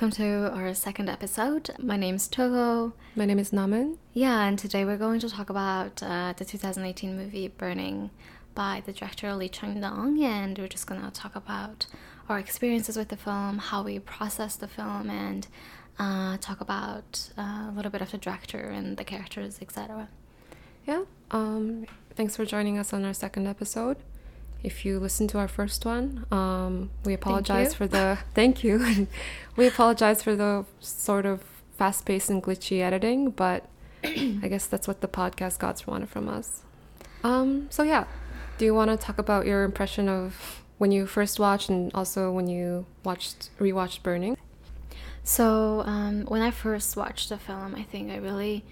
[0.00, 1.68] welcome to our second episode.
[1.78, 2.94] My name is Togo.
[3.14, 3.98] My name is Naman.
[4.14, 8.08] Yeah, and today we're going to talk about uh, the 2018 movie Burning
[8.54, 11.86] by the director Lee Chang-dong, and we're just gonna talk about
[12.30, 15.46] our experiences with the film, how we process the film, and
[15.98, 20.08] uh, talk about uh, a little bit of the director and the characters, etc.
[20.86, 21.02] Yeah.
[21.30, 23.98] Um, thanks for joining us on our second episode.
[24.62, 29.06] If you listen to our first one, um, we apologize for the thank you.
[29.56, 31.42] we apologize for the sort of
[31.78, 33.64] fast-paced and glitchy editing, but
[34.04, 36.62] I guess that's what the podcast gods wanted from us.
[37.24, 38.04] Um, so yeah,
[38.58, 42.30] do you want to talk about your impression of when you first watched and also
[42.30, 44.36] when you watched rewatched Burning?
[45.24, 48.64] So um, when I first watched the film, I think I really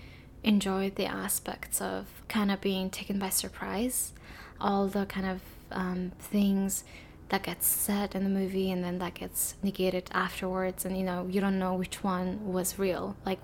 [0.43, 4.13] enjoyed the aspects of kind of being taken by surprise,
[4.61, 5.41] all the kind of
[5.71, 6.85] um, things
[7.29, 11.27] that gets said in the movie and then that gets negated afterwards, and you know
[11.31, 13.39] you don't know which one was real, like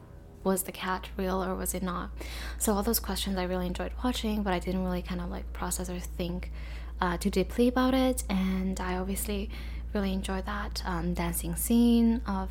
[0.45, 2.11] was the cat real or was it not?
[2.58, 5.50] So all those questions I really enjoyed watching, but I didn't really kind of like
[5.52, 6.50] process or think
[7.00, 8.25] uh, too deeply about it.
[8.28, 9.50] And I obviously
[9.95, 12.50] really enjoyed that um, dancing scene of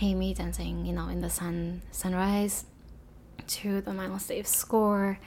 [0.00, 2.64] Haimi dancing, you know, in the sun sunrise
[3.46, 5.18] to the Miles Davis score.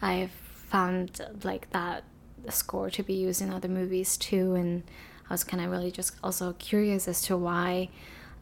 [0.00, 2.04] I've found like that
[2.48, 4.82] score to be used in other movies too, and
[5.28, 7.90] I was kind of really just also curious as to why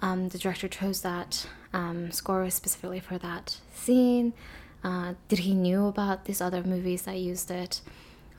[0.02, 4.32] um, the director chose that um, score specifically for that scene.
[4.84, 7.80] Uh, did he knew about these other movies that used it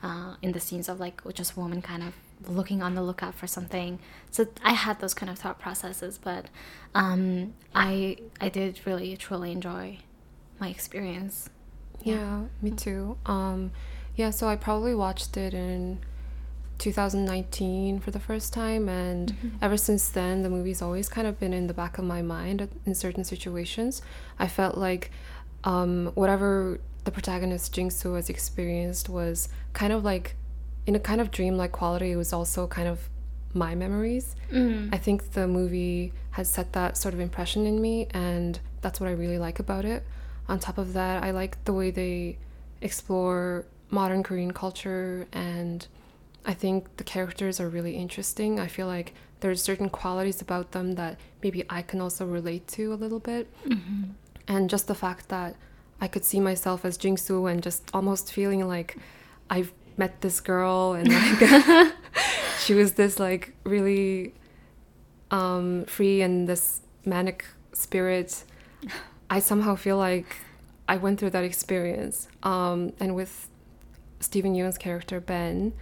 [0.02, 2.14] uh, in the scenes of like just woman kind of
[2.48, 3.98] looking on the lookout for something?
[4.30, 6.46] So I had those kind of thought processes, but
[6.94, 9.98] um, I I did really truly enjoy
[10.58, 11.50] my experience.
[12.02, 13.18] Yeah, yeah me too.
[13.26, 13.72] Um,
[14.18, 16.00] yeah, so I probably watched it in
[16.78, 19.48] 2019 for the first time and mm-hmm.
[19.62, 22.68] ever since then the movie's always kind of been in the back of my mind
[22.86, 24.00] in certain situations
[24.38, 25.10] i felt like
[25.64, 30.36] um, whatever the protagonist jingsu has experienced was kind of like
[30.86, 33.08] in a kind of dreamlike quality it was also kind of
[33.54, 34.88] my memories mm.
[34.94, 39.08] i think the movie has set that sort of impression in me and that's what
[39.08, 40.04] i really like about it
[40.48, 42.38] on top of that i like the way they
[42.80, 45.86] explore modern korean culture and
[46.48, 48.58] I think the characters are really interesting.
[48.58, 52.92] I feel like there's certain qualities about them that maybe I can also relate to
[52.92, 53.52] a little bit.
[53.64, 54.04] Mm-hmm.
[54.48, 55.56] And just the fact that
[56.00, 58.96] I could see myself as Jingsu and just almost feeling like
[59.50, 61.92] I've met this girl and like
[62.60, 64.32] she was this like really
[65.30, 67.44] um, free and this manic
[67.74, 68.44] spirit.
[69.30, 70.36] I somehow feel like
[70.88, 72.28] I went through that experience.
[72.42, 73.50] Um, and with
[74.20, 75.72] Steven Yeun's character Ben,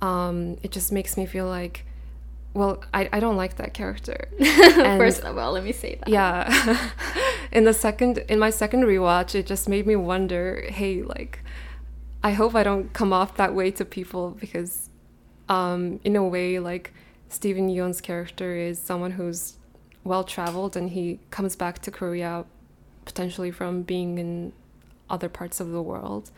[0.00, 1.86] um, it just makes me feel like
[2.54, 4.28] well I, I don't like that character.
[4.38, 6.08] First of all let me say that.
[6.08, 6.90] Yeah.
[7.52, 11.40] In the second in my second rewatch it just made me wonder hey like
[12.24, 14.88] i hope i don't come off that way to people because
[15.48, 16.92] um, in a way like
[17.28, 19.58] steven yeun's character is someone who's
[20.02, 22.44] well traveled and he comes back to korea
[23.04, 24.52] potentially from being in
[25.08, 26.30] other parts of the world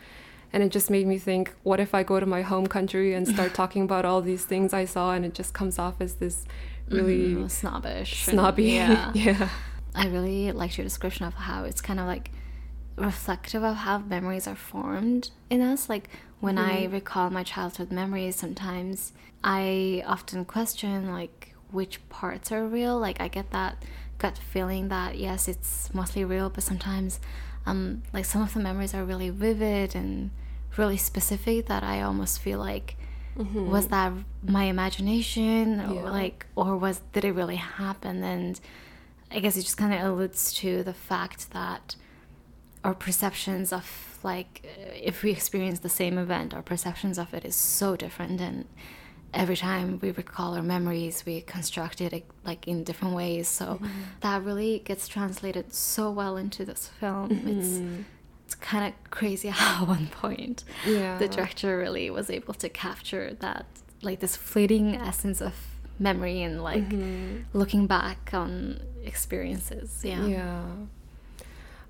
[0.53, 3.27] and it just made me think what if i go to my home country and
[3.27, 6.45] start talking about all these things i saw and it just comes off as this
[6.89, 9.49] really mm, snobbish snobby and, yeah yeah
[9.95, 12.31] i really liked your description of how it's kind of like
[12.95, 16.09] reflective of how memories are formed in us like
[16.39, 16.65] when mm.
[16.65, 16.93] i mm-hmm.
[16.93, 19.13] recall my childhood memories sometimes
[19.43, 23.83] i often question like which parts are real like i get that
[24.17, 27.19] gut feeling that yes it's mostly real but sometimes
[27.67, 30.31] um, like some of the memories are really vivid and
[30.77, 32.95] really specific that I almost feel like
[33.37, 33.69] mm-hmm.
[33.69, 34.13] was that
[34.43, 36.09] my imagination or yeah.
[36.09, 38.59] like or was did it really happen and
[39.29, 41.95] I guess it just kind of alludes to the fact that
[42.83, 47.55] our perceptions of like if we experience the same event our perceptions of it is
[47.55, 48.65] so different and
[49.37, 53.87] every time we recall our memories we construct it like in different ways so mm-hmm.
[54.21, 57.59] that really gets translated so well into this film mm-hmm.
[57.59, 57.79] it's
[58.45, 61.17] it's kind of crazy how at one point yeah.
[61.19, 63.65] the director really was able to capture that
[64.01, 65.53] like this fleeting essence of
[65.99, 67.37] memory and like mm-hmm.
[67.53, 70.63] looking back on experiences yeah yeah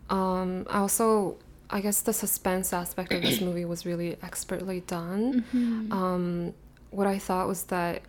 [0.10, 1.38] um i also
[1.70, 5.92] i guess the suspense aspect of this movie was really expertly done mm-hmm.
[5.92, 6.54] um
[6.92, 8.02] what I thought was that,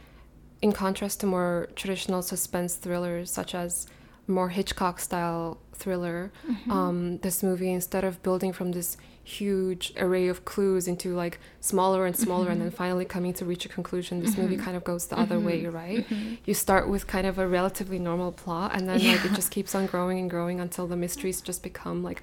[0.60, 3.86] in contrast to more traditional suspense thrillers such as
[4.26, 6.32] more Hitchcock style thriller.
[6.46, 6.70] Mm-hmm.
[6.70, 12.06] Um, this movie, instead of building from this huge array of clues into like smaller
[12.06, 15.06] and smaller and then finally coming to reach a conclusion, this movie kind of goes
[15.06, 16.06] the other way, right?
[16.46, 19.74] You start with kind of a relatively normal plot and then like it just keeps
[19.74, 22.22] on growing and growing until the mysteries just become like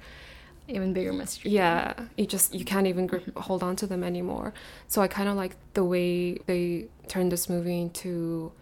[0.68, 1.50] Even bigger mystery.
[1.52, 3.40] yeah you just you can't even grip, mm-hmm.
[3.40, 4.52] hold on to them anymore
[4.88, 8.52] so i kind of like the way they turned this movie into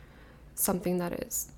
[0.55, 1.51] something that is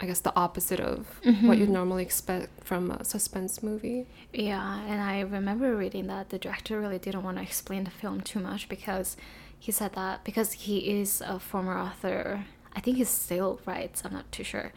[0.00, 1.06] i guess the opposite of
[1.42, 1.72] what you'd mm-hmm.
[1.72, 6.98] normally expect from a suspense movie Yeah, and I remember reading that the director really
[6.98, 9.16] didn't want to explain the film too much because
[9.60, 12.44] he said that because he is a former author.
[12.76, 14.02] I think he still writes.
[14.04, 14.72] I'm not too sure,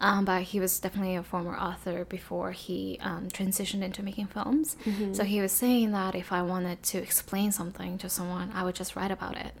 [0.00, 4.76] um, but he was definitely a former author before he um, transitioned into making films.
[5.12, 8.74] So he was saying that if I wanted to explain something to someone, I would
[8.76, 9.52] just write about it.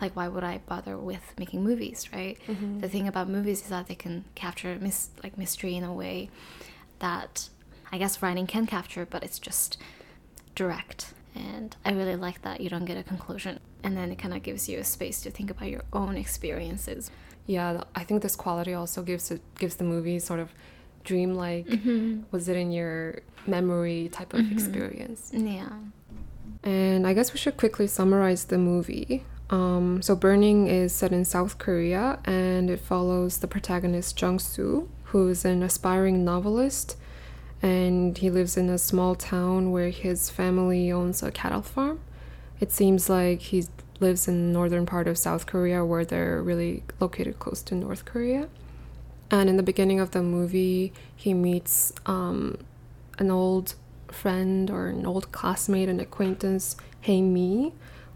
[0.00, 2.36] Like, why would I bother with making movies, right?
[2.80, 6.30] The thing about movies is that they can capture mis- like mystery in a way
[6.98, 7.48] that
[7.92, 9.76] I guess writing can capture, but it's just
[10.54, 11.12] direct.
[11.34, 13.60] And I really like that you don't get a conclusion.
[13.82, 17.10] And then it kind of gives you a space to think about your own experiences.
[17.46, 20.50] Yeah i think this quality also gives it gives the movie sort of
[21.04, 21.66] dreamlike
[22.30, 25.68] was it in your memory type of experience Yeah.
[26.62, 29.24] And I guess we should quickly summarize the movie.
[29.50, 34.88] Um, so, Burning is set in South Korea and it follows the protagonist Jung Soo,
[35.10, 36.96] who is an aspiring novelist.
[37.60, 42.00] And he lives in a small town where his family owns a cattle farm.
[42.60, 43.66] It seems like he
[44.04, 48.04] lives in the northern part of South Korea, where they're really located close to North
[48.04, 48.42] Korea.
[49.30, 52.58] And in the beginning of the movie, he meets um,
[53.18, 53.74] an old
[54.22, 57.72] friend or an old classmate, an acquaintance, Hey Mi,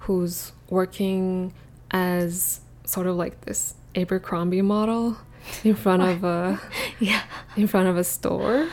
[0.07, 1.53] who's working
[1.91, 5.17] as sort of like this Abercrombie model
[5.65, 6.61] in front of a
[7.01, 7.23] Yeah.
[7.57, 8.69] in front of a store.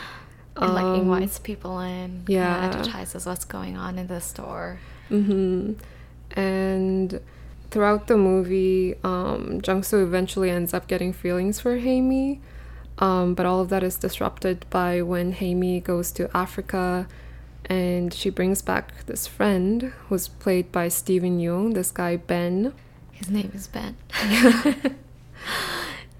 [0.58, 2.68] And like Um, invites people in, yeah.
[2.68, 4.80] advertises what's going on in the store.
[5.10, 5.74] hmm
[6.36, 7.20] And
[7.72, 12.40] throughout the movie, um, Jung Soo eventually ends up getting feelings for Haimi.
[12.98, 17.08] Um, but all of that is disrupted by when Haimi goes to Africa
[17.66, 22.74] and she brings back this friend who's played by Steven Yeun, this guy Ben.
[23.12, 23.98] His name is Ben.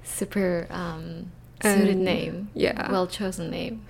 [0.04, 2.50] Super um, suited And- name.
[2.54, 2.92] yeah.
[2.92, 3.82] Well chosen name.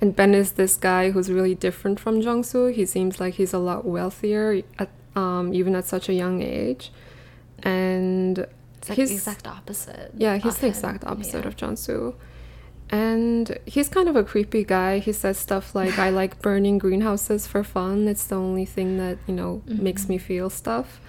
[0.00, 2.66] And Ben is this guy who's really different from Jung Soo.
[2.66, 6.92] He seems like he's a lot wealthier, at, um, even at such a young age.
[7.62, 8.38] And
[8.78, 10.12] It's like he's the exact opposite.
[10.16, 11.66] Yeah, he's of the exact opposite Yeah.
[11.68, 12.14] of Soo,
[12.90, 14.98] And he's kind of a creepy guy.
[14.98, 18.08] He says stuff like, I like burning greenhouses for fun.
[18.08, 21.00] It's the only thing that, you know, makes me feel stuff.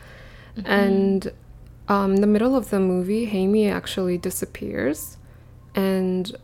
[0.65, 1.31] And
[1.87, 5.17] um, in the middle of the movie, Haimi actually disappears.
[5.75, 6.35] And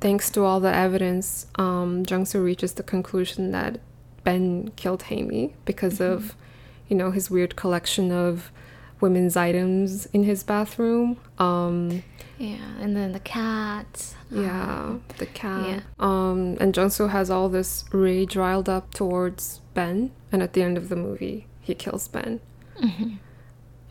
[0.00, 3.80] thanks to all the evidence, um, Soo reaches the conclusion that
[4.22, 6.36] Ben killed Haimi because of,
[6.88, 8.50] you know, his weird collection of
[9.00, 11.18] women's items in his bathroom.
[11.38, 12.02] Um,
[12.38, 14.14] Yeah, and then the cat.
[14.30, 15.66] yeah, the cat.
[15.68, 15.80] yeah.
[15.98, 20.76] Um, and Soo has all this rage riled up towards Ben, and at the end
[20.76, 22.40] of the movie, he kills Ben.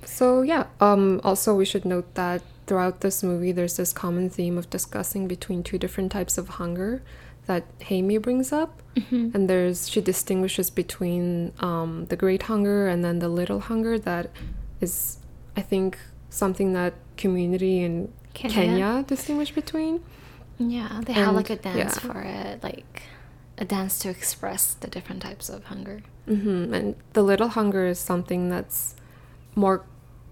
[0.06, 0.68] So yeah.
[0.82, 5.28] Um, also, we should note that throughout this movie, there's this common theme of discussing
[5.28, 7.02] between two different types of hunger
[7.46, 8.82] that Haimi brings up,
[9.12, 14.32] and there's she distinguishes between um, the great hunger and then the little hunger that
[14.82, 15.18] is,
[15.58, 15.98] I think,
[16.30, 18.56] something that community in Kenya.
[18.56, 20.04] Kenya, distinguish between.
[20.58, 22.12] Yeah, they have like a dance yeah.
[22.12, 23.04] for it, like
[23.58, 26.02] a dance to express the different types of hunger.
[26.26, 28.96] hmm And the little hunger is something that's
[29.56, 29.86] more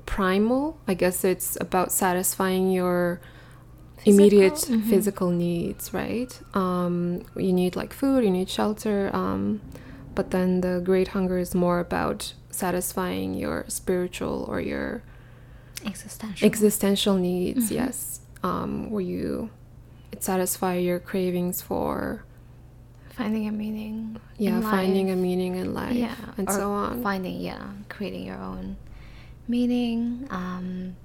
[0.06, 0.78] primal.
[0.88, 3.22] I guess it's about satisfying your
[4.06, 4.76] immediate Physical?
[4.78, 4.90] Mhm.
[4.90, 6.40] physical needs, right?
[6.56, 9.10] Um, you need like food, you need shelter.
[9.14, 9.62] Um,
[10.16, 15.04] but then the great hunger is more about satisfying your spiritual or your
[15.86, 16.46] Existential.
[16.46, 17.70] existential needs.
[17.70, 17.76] Mhm.
[17.76, 19.50] Yes, um, where you
[20.12, 22.24] it satisfy your cravings for
[23.10, 24.18] finding a meaning.
[24.38, 27.02] yeah in finding a meaning in life yeah, and so on.
[27.02, 28.76] Finding yeah, creating your own
[29.48, 30.28] meaning.
[30.30, 30.96] Um,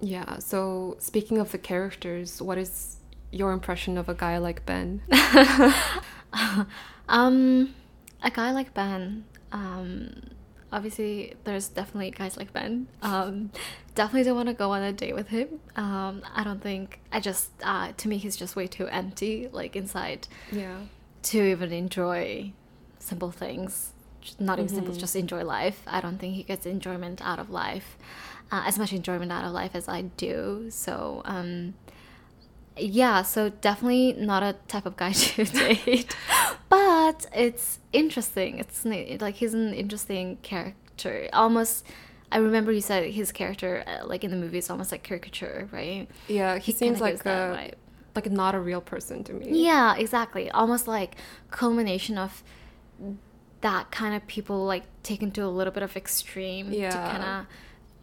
[0.00, 2.96] Yeah, so speaking of the characters, what is
[3.32, 5.02] your impression of a guy like Ben?
[7.08, 7.74] um,
[8.22, 9.24] a guy like Ben.
[9.52, 10.22] Um,
[10.72, 12.86] obviously, there's definitely guys like Ben.
[13.02, 13.50] Um,
[13.94, 15.60] definitely don't want to go on a date with him.
[15.76, 17.00] Um, I don't think.
[17.12, 20.78] I just uh, to me, he's just way too empty, like inside, Yeah.
[21.24, 22.52] to even enjoy
[22.98, 23.92] simple things.
[24.38, 25.82] Not even simple, just enjoy life.
[25.86, 27.96] I don't think he gets enjoyment out of life,
[28.50, 30.66] uh, as much enjoyment out of life as I do.
[30.70, 31.74] So, um,
[32.76, 36.14] yeah, so definitely not a type of guy to date,
[36.68, 38.58] but it's interesting.
[38.58, 41.28] It's like he's an interesting character.
[41.32, 41.84] Almost,
[42.30, 45.68] I remember you said his character, uh, like in the movie, is almost like caricature,
[45.72, 46.08] right?
[46.28, 47.72] Yeah, he, He seems like a
[48.14, 49.64] like not a real person to me.
[49.64, 50.50] Yeah, exactly.
[50.50, 51.16] Almost like
[51.50, 52.42] culmination of
[53.60, 57.10] that kind of people like taken to a little bit of extreme to Yeah.
[57.10, 57.46] kind of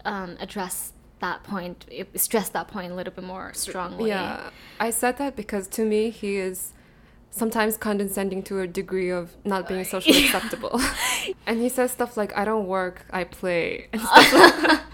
[0.06, 1.86] um, address that point,
[2.16, 4.10] stress that point a little bit more strongly.
[4.10, 6.74] Yeah, I said that because to me he is
[7.32, 10.80] sometimes condescending to a degree of not being socially acceptable.
[11.48, 14.82] and he says stuff like, "I don't work, I play." And stuff like that.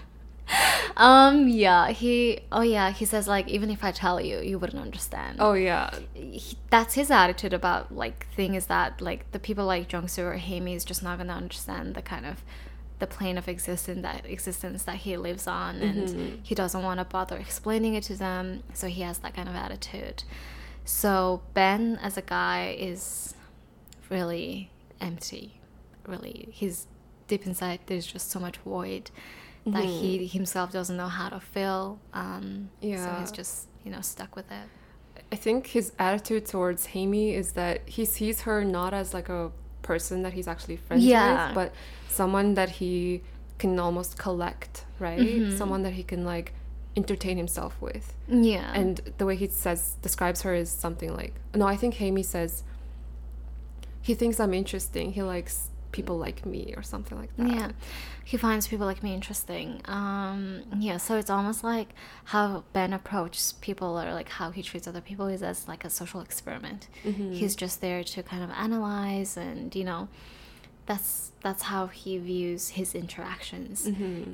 [0.94, 1.48] Um.
[1.48, 1.90] Yeah.
[1.90, 2.40] He.
[2.50, 2.90] Oh yeah.
[2.90, 5.38] He says like even if I tell you, you wouldn't understand.
[5.40, 9.88] Oh yeah, He, that's his attitude about like thing is that like the people like
[9.88, 12.44] Jungsu or Haimi is just not gonna understand the kind of
[13.02, 17.04] the plane of existence that existence that he lives on, and he doesn't want to
[17.04, 18.62] bother explaining it to them.
[18.74, 20.22] So he has that kind of attitude.
[20.84, 23.34] So Ben as a guy is
[24.08, 25.60] really empty.
[26.06, 26.86] Really, he's
[27.26, 27.80] deep inside.
[27.86, 29.10] There's just so much void
[29.66, 31.98] that he himself doesn't know how to fill.
[32.12, 33.20] Um, so Yeah.
[33.20, 34.66] he's just you know stuck with it.
[35.32, 39.50] I think his attitude towards Haimi is that he sees her not as like a
[39.82, 41.48] person that he's actually friends Yeah.
[41.48, 41.72] with, but
[42.08, 43.22] someone that he
[43.58, 45.18] can almost collect, right?
[45.18, 45.56] Mm-hmm.
[45.56, 46.52] Someone that he can like
[46.96, 48.14] entertain himself with.
[48.28, 48.72] Yeah.
[48.74, 52.62] And the way he says describes her is something like no, I think Haimi says
[54.00, 55.12] he thinks I'm interesting.
[55.12, 57.48] He likes people like me or something like that.
[57.48, 57.70] Yeah,
[58.24, 59.80] he finds people like me interesting.
[59.84, 61.90] Um, yeah, so it's almost like
[62.24, 65.90] how Ben approaches people or like how he treats other people is as like a
[65.90, 66.88] social experiment.
[67.02, 70.08] He's just there to kind of analyze and you know,
[70.86, 73.88] that's that's how he views his interactions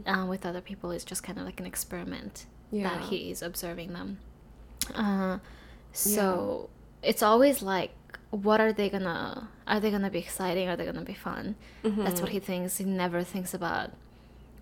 [0.06, 2.84] uh, with other people is just kind of like an experiment Yeah.
[2.88, 4.18] that he is observing them.
[4.94, 5.38] Uh,
[5.92, 6.68] so
[7.02, 7.90] it's always like,
[8.30, 9.48] what are they gonna?
[9.66, 10.68] Are they gonna be exciting?
[10.68, 11.56] Are they gonna be fun?
[11.82, 12.78] That's what he thinks.
[12.78, 13.90] He never thinks about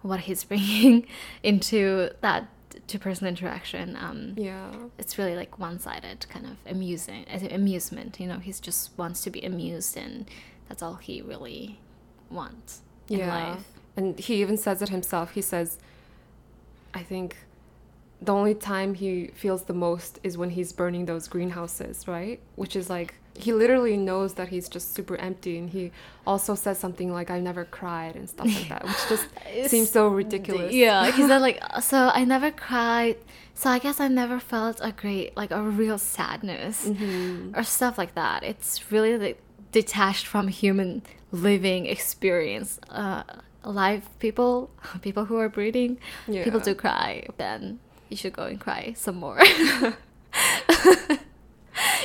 [0.03, 1.07] what he's bringing
[1.43, 2.49] into that
[2.87, 3.97] two-person interaction.
[3.97, 4.71] Um, Yeah.
[4.99, 8.21] it's really like one-sided kind of amusing amusement.
[8.21, 10.31] You know, he's just wants to be amused, and
[10.69, 11.79] that's all he really
[12.31, 13.51] wants in yeah.
[13.53, 13.67] life.
[13.97, 15.33] And he even says it himself.
[15.33, 15.79] He says,
[16.93, 17.37] I think
[18.21, 22.41] the only time he feels the most is when he's burning those greenhouses, right?
[22.57, 25.59] Which is like, he literally knows that he's just super empty.
[25.59, 25.93] And he
[26.27, 29.27] also says something like, I never cried and stuff like that, which just
[29.71, 30.73] seems so ridiculous.
[30.73, 33.17] Yeah, he said like, so I never cried.
[33.55, 37.57] So I guess I never felt a great, like a real sadness Mm-hmm.
[37.59, 38.43] or stuff like that.
[38.43, 39.41] It's really like
[39.73, 41.03] detached from human
[41.33, 42.79] living experience.
[42.91, 43.23] Uh,
[43.65, 44.71] alive people,
[45.03, 47.27] people who are breathing, people do cry.
[47.37, 49.41] Then you should go and cry some more.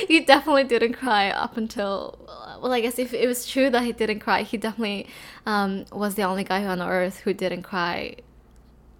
[0.08, 2.18] He definitely didn't cry up until
[2.62, 5.06] well i guess if it was true that he didn't cry he definitely
[5.46, 8.14] um, was the only guy on earth who didn't cry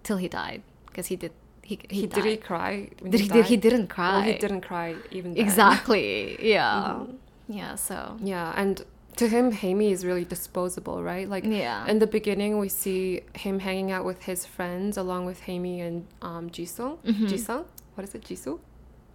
[0.03, 1.31] till he died because he did
[1.65, 2.89] he, he, He, did he cry?
[3.09, 5.43] Did he, did, he didn't cry Well, he didn't cry even then.
[5.45, 7.53] exactly yeah Mm-hmm.
[7.59, 8.83] yeah so Yeah, and
[9.15, 11.29] to him, Haimi is really disposable, right?
[11.29, 11.85] Like, Yeah.
[11.85, 16.07] in the beginning, we see him hanging out with his friends along with Haimi and
[16.23, 16.97] um, Jisung.
[17.05, 17.27] Mm-hmm.
[17.27, 17.63] Jisung?
[17.93, 18.23] What is it?
[18.23, 18.59] Jisoo?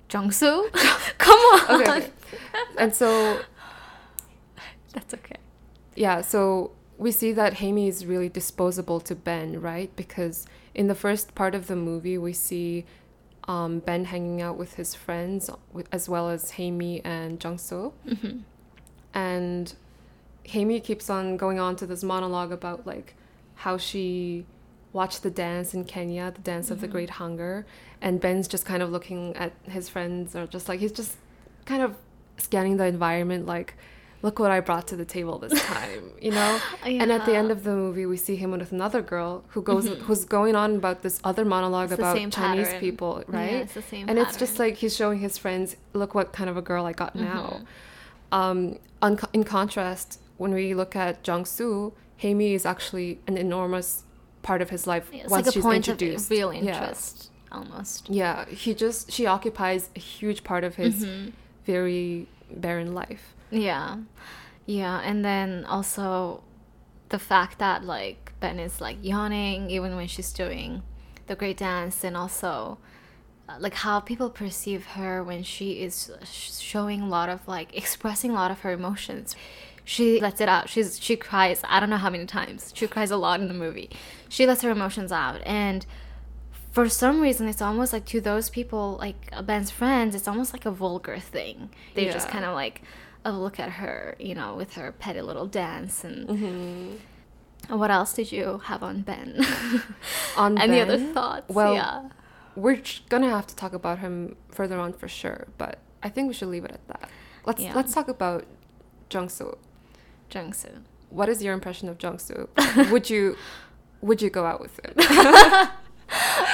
[0.09, 0.71] Jungsu
[1.19, 1.91] come on Okay.
[1.91, 2.11] okay.
[2.79, 3.41] and so,
[4.93, 5.37] that's okay
[5.99, 9.95] yeah, so we see that Haimi is really disposable to Ben, right?
[9.97, 12.85] Because in the first part of the movie, we see
[13.49, 15.51] um, Ben hanging out with his friends,
[15.91, 17.93] as well as Haimi and Jungsu.
[18.07, 18.39] Mm-hmm.
[19.13, 19.75] and
[20.47, 23.15] Haimi keeps on going on to this monologue about like
[23.57, 24.47] how she
[24.93, 27.67] watched the dance in Kenya, the dance of the Great Hunger,
[28.01, 31.17] and Ben's just kind of looking at his friends or just like he's just
[31.67, 31.95] kind of
[32.39, 33.75] scanning the environment like
[34.23, 36.61] look what I brought to the table this time, you know?
[36.85, 39.87] And at the end of the movie we see him with another girl who goes
[39.89, 42.81] who's going on about this other monologue It's about Chinese pattern.
[42.81, 43.53] people, right?
[43.53, 46.49] Yeah, it's the same and it's just like he's showing his friends, look what kind
[46.51, 47.25] of a girl I got Mm-hmm.
[47.25, 47.61] now.
[48.33, 51.93] Um, on, in contrast, when we look at Jung-soo,
[52.23, 54.03] Haimi is actually an enormous
[54.43, 56.31] part of his life it's once like a she's point introduced.
[56.31, 56.61] real Yeah.
[56.61, 61.31] interest almost Yeah, he just she occupies a huge part of his Mm-hmm.
[61.65, 63.35] very barren life.
[63.51, 63.99] Yeah.
[64.67, 66.43] Yeah, and then also
[67.09, 70.83] the fact that like Ben is like yawning even when she's doing
[71.27, 72.79] the great dance and also
[73.49, 77.75] uh, like how people perceive her when she is sh- showing a lot of like
[77.77, 79.35] expressing a lot of her emotions.
[79.95, 80.69] She lets it out.
[80.69, 81.63] She's she cries.
[81.67, 82.73] I don't know how many times.
[82.79, 83.89] She cries a lot in the movie.
[84.29, 85.87] She lets her emotions out and
[86.73, 90.67] for some reason it's almost like to those people like ben's friends it's almost like
[90.67, 92.83] a vulgar thing they just kind of like
[93.25, 97.79] oh look at her you know with her petty little dance and Mm-hmm.
[97.79, 99.45] what else did you have on ben
[100.37, 101.15] On any other Ben?
[101.15, 102.09] thoughts Well, yeah
[102.55, 106.35] we're gonna have to talk about him further on for sure, but I think we
[106.35, 107.09] should leave it at that.
[107.47, 107.73] Let's Yeah.
[107.75, 108.45] let's talk about
[109.11, 109.57] Jungsu.
[110.31, 110.69] Jungsu
[111.11, 112.49] What is your impression of Jungsu?
[112.93, 113.37] would you
[114.03, 114.95] would you go out with him?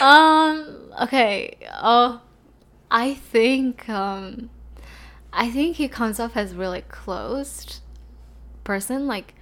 [0.00, 2.20] um okay oh
[2.90, 4.50] i think um
[5.32, 7.80] i think he comes off as really closed
[8.64, 9.34] person like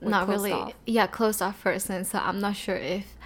[0.00, 0.72] Like not really off?
[0.86, 3.16] yeah closed off person so i'm not sure if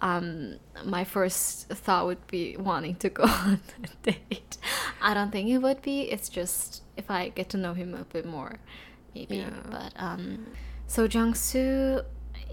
[0.00, 4.56] um my first thought would be wanting to go on a date
[5.00, 8.04] i don't think it would be it's just if i get to know him a
[8.04, 8.58] bit more
[9.14, 9.50] maybe Yeah.
[9.70, 10.46] but um
[10.86, 12.02] so jungsu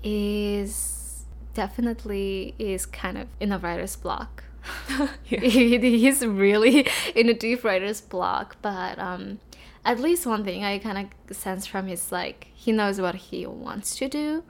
[0.03, 4.43] is definitely is kind of in a writer's block
[5.27, 5.39] Yeah.
[5.41, 9.39] he, he's really in a deep writer's block but um
[9.83, 13.45] at least one thing i kind of sense from his like he knows what he
[13.45, 14.43] wants to do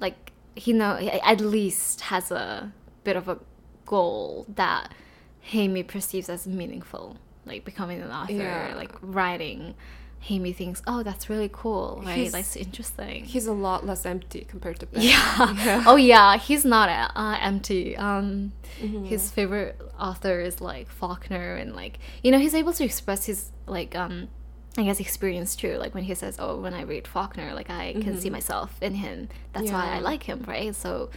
[0.00, 2.72] like he know at least has a
[3.04, 3.38] bit of a
[3.86, 4.92] goal that
[5.40, 8.72] Hamey perceives as meaningful like becoming an author Yeah.
[8.76, 9.74] like writing
[10.20, 14.44] Hamey thinks oh that's really cool right He's- that's interesting He's a lot less empty
[14.48, 15.02] compared to Ben.
[15.02, 15.54] yeah.
[15.64, 15.84] Yeah.
[15.86, 17.96] Oh yeah, he's not uh, empty.
[17.96, 19.06] Um, Mm-hmm.
[19.06, 23.50] his favorite author is like Faulkner, and like you know he's able to express his
[23.66, 24.28] like um,
[24.76, 25.78] I guess experience too.
[25.78, 28.94] Like when he says, "Oh, when I read Faulkner, like I can see myself in
[28.96, 29.28] him.
[29.54, 30.04] That's why I Mm-hmm.
[30.04, 30.74] Like him." Right.
[30.74, 31.08] So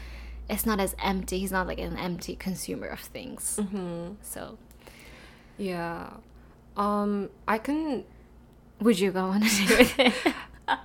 [0.50, 1.40] it's not as empty.
[1.40, 3.60] He's not like an empty consumer of things.
[3.60, 4.14] Mm-hmm.
[4.22, 4.58] So
[5.58, 6.12] Yeah.
[6.78, 8.06] Um, I can.
[8.82, 10.34] Would you go on a date with him?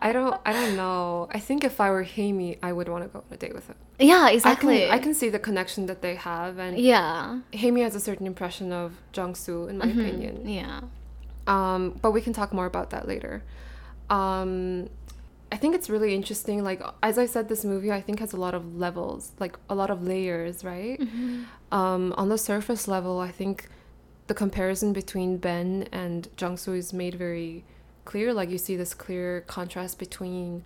[0.01, 0.41] I don't.
[0.47, 1.29] I don't know.
[1.31, 3.67] I think if I were Hamey, I would want to go on a date with
[3.67, 3.77] him.
[3.99, 4.81] yeah, I exactly.
[4.81, 4.91] can.
[4.91, 7.41] I can see the connection that they have, and Yeah.
[7.53, 10.01] Hamey has a certain impression of Jungsu, in my Mhm.
[10.01, 10.49] opinion.
[10.49, 10.81] Yeah.
[11.47, 13.43] Um, but we can talk more about that later.
[14.11, 14.89] Um,
[15.53, 16.65] I think it's really interesting.
[16.65, 19.75] Like as I said, this movie I think has a lot of levels, like a
[19.75, 20.99] lot of layers, right?
[21.71, 23.69] Um, on the surface level, I think
[24.27, 27.65] the comparison between Ben and Jungsu is made very
[28.05, 28.33] clear.
[28.33, 30.65] Like you see this clear contrast between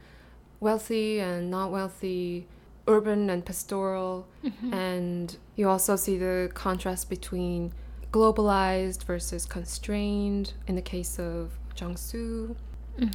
[0.61, 2.46] wealthy and not wealthy,
[2.87, 4.27] urban and pastoral,
[4.72, 7.72] and you also see the contrast between
[8.12, 12.57] globalized versus constrained in the case of Jungsu.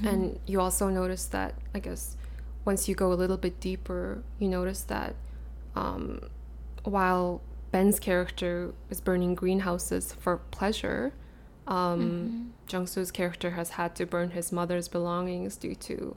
[0.07, 2.15] And you also notice that, I guess,
[2.63, 5.15] once you go a little bit deeper, you notice that
[5.75, 6.29] um,
[6.85, 11.11] while Ben's character is burning greenhouses for pleasure,
[11.67, 16.15] um, Jungsu's character has had to burn his mother's belongings due to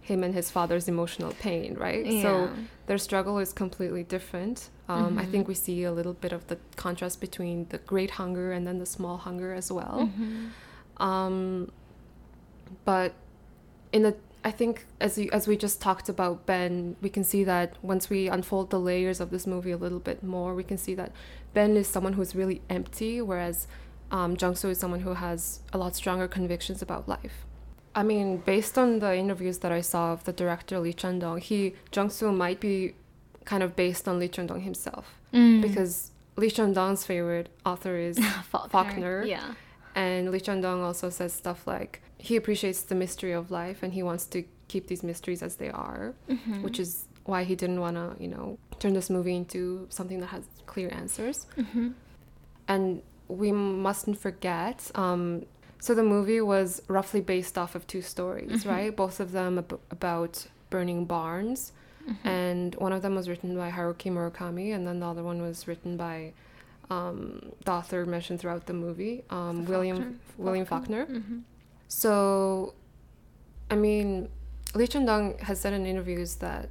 [0.00, 2.04] him and his father's emotional pain, right?
[2.22, 2.50] So
[2.86, 4.68] their struggle is completely different.
[4.88, 8.52] Um, I think we see a little bit of the contrast between the great hunger
[8.52, 10.10] and then the small hunger as well.
[10.98, 11.70] Um,
[12.84, 13.14] but
[13.92, 17.44] in the I think as you, as we just talked about Ben, we can see
[17.44, 20.76] that once we unfold the layers of this movie a little bit more, we can
[20.76, 21.12] see that
[21.54, 23.66] Ben is someone who's really empty, whereas
[24.16, 25.40] um, Jungsu is someone who has
[25.74, 27.36] a lot stronger convictions about life.
[27.96, 31.58] I mean, based on the interviews that I saw of the director Lee Chun-dong, he
[31.94, 32.94] Jungsu might be
[33.50, 35.60] kind of based on Lee Chun-dong himself Mm.
[35.66, 38.16] because Lee Chun-dong's favorite author is
[38.50, 38.68] Faulkner.
[38.70, 39.24] Faulkner.
[39.36, 39.54] Yeah.
[39.96, 44.02] And Lee Chun-dong also says stuff like he appreciates the mystery of life and he
[44.10, 46.62] wants to keep these mysteries as they are, Mm-hmm.
[46.66, 46.90] which is
[47.30, 50.88] why he didn't want to, you know, turn this movie into something that has clear
[51.02, 51.46] answers.
[51.56, 51.88] Mm-hmm.
[52.68, 54.90] And we mustn't forget.
[54.94, 55.46] Um,
[55.80, 58.68] so the movie was roughly based off of two stories, Mm-hmm.
[58.68, 58.96] right?
[58.96, 61.72] Both of them ab- about burning barns,
[62.08, 62.28] Mm-hmm.
[62.28, 65.66] and one of them was written by Haruki Murakami, and then the other one was
[65.66, 66.32] written by
[66.90, 70.18] um, the author mentioned throughout the movie, um, William Faulkner.
[70.36, 71.06] William Faulkner.
[71.06, 71.38] Mm-hmm.
[71.88, 72.74] So,
[73.70, 74.28] I mean,
[74.74, 76.68] Lee Chun-dong has said in interviews that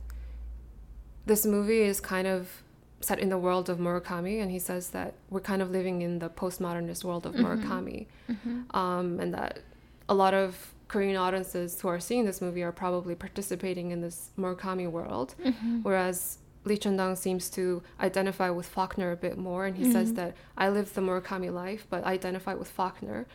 [1.26, 2.62] this movie is kind of
[3.04, 6.20] set in the world of Murakami, and he says that we're kind of living in
[6.20, 7.46] the postmodernist world of mm-hmm.
[7.46, 8.76] Murakami, mm-hmm.
[8.76, 9.60] um, and that
[10.08, 14.30] a lot of Korean audiences who are seeing this movie are probably participating in this
[14.38, 15.80] Murakami world, mm-hmm.
[15.82, 20.34] whereas Lee Chun-dong seems to identify with Faulkner a bit more, and he says that
[20.58, 23.26] I live the Murakami life, but I identify with Faulkner,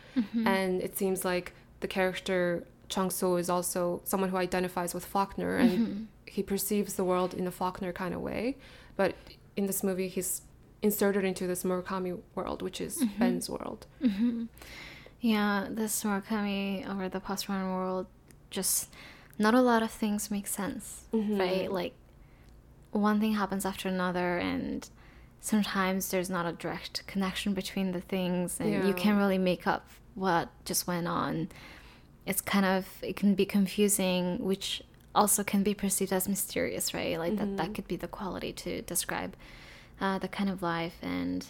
[0.45, 5.57] and it seems like the character Chung So is also someone who identifies with Faulkner,
[5.57, 8.57] and he perceives the world in a Faulkner kind of way,
[8.95, 9.13] but
[9.59, 10.31] in this movie he's
[10.81, 13.81] inserted into this Murakami world, which is Ben's world.
[15.21, 18.07] Yeah, this Murakami or the postmodern world,
[18.49, 18.89] just
[19.37, 21.37] not a lot of things make sense, Mm-hmm.
[21.39, 21.71] right?
[21.81, 21.93] Like
[22.91, 24.87] one thing happens after another, and
[25.41, 29.89] sometimes there's not a direct connection between the things and you can't really make up
[30.15, 31.47] what just went on
[32.25, 34.83] it's kind of it can be confusing which
[35.15, 37.17] also can be perceived as mysterious right?
[37.17, 39.35] Like that that could be the quality to describe
[39.99, 40.95] uh, the kind of life.
[41.01, 41.45] And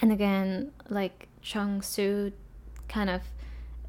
[0.00, 2.32] and again like chung soo
[2.88, 3.22] kind of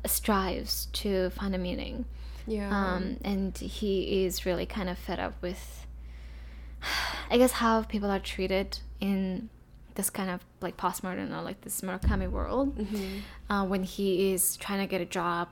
[0.05, 2.05] strives to find a meaning.
[2.47, 2.69] Yeah.
[2.75, 5.85] um, and he is really kind of fed up with
[7.29, 9.47] i guess how people are treated in
[9.93, 12.75] this kind of like postmodern or like this murakami world.
[12.77, 13.21] Mhm.
[13.49, 15.49] uh, when he is trying to get a job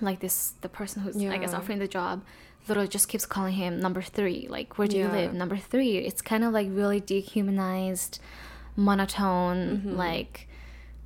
[0.00, 2.22] like this the person who's i guess offering the job
[2.68, 6.20] literally just keeps calling him number three like where do you live number three it's
[6.22, 8.18] kind of like really dehumanized
[8.76, 9.96] monotone Mm-hmm.
[9.96, 10.48] like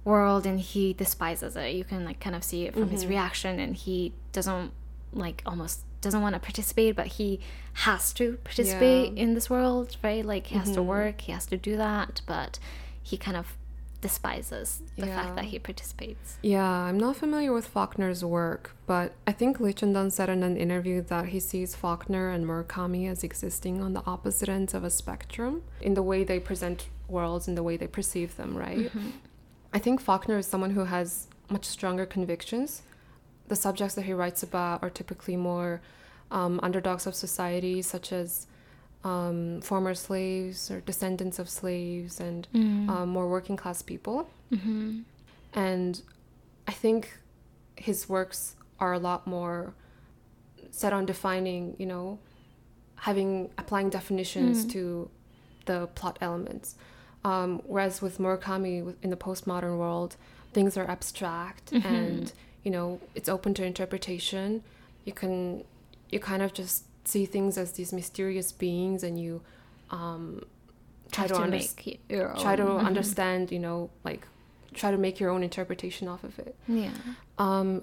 [0.05, 2.91] world and he despises it you can like kind of see it from Mm-hmm.
[2.93, 4.73] his reaction and he doesn't
[5.13, 7.39] like almost doesn't want to participate but he
[7.75, 9.09] has to participate Yeah.
[9.11, 9.19] Mm-hmm.
[9.19, 12.59] in this world right like he has to work he has to do that but
[13.03, 13.57] he kind of
[14.03, 15.17] despises the Yeah.
[15.23, 19.73] fact that he participates Yeah, I'm not familiar with Faulkner's work, but I think Lee
[19.73, 24.03] Chun-dun said in an interview that he sees Faulkner and Murakami as existing on the
[24.05, 27.87] opposite ends of a spectrum in the way they present worlds and the way they
[27.87, 28.91] perceive them, right?
[29.73, 32.83] I think Faulkner is someone who has much stronger convictions.
[33.49, 35.81] The subjects that he writes about are typically more
[36.31, 38.47] um, underdogs of society, such as
[39.05, 42.47] um, former slaves or descendants of slaves and
[42.91, 44.31] um, more working class people.
[44.53, 45.01] mm-hmm.
[45.55, 46.01] And
[46.67, 47.19] I think
[47.77, 49.75] his works are a lot more
[50.71, 52.19] set on defining, you know,
[52.97, 55.11] having applying definitions to
[55.67, 56.77] the plot elements.
[57.25, 60.17] Um, whereas with Murakami in the postmodern world,
[60.53, 64.63] things are abstract and you know it's open to interpretation.
[65.05, 65.65] You can
[66.11, 69.43] you kind of just see things as these mysterious beings, and you
[69.91, 70.43] um,
[71.11, 71.57] try to, to under-
[72.41, 73.51] try to understand.
[73.53, 74.27] You know, like
[74.75, 76.55] try to make your own interpretation off of it.
[76.67, 76.93] yeah
[77.39, 77.83] Um,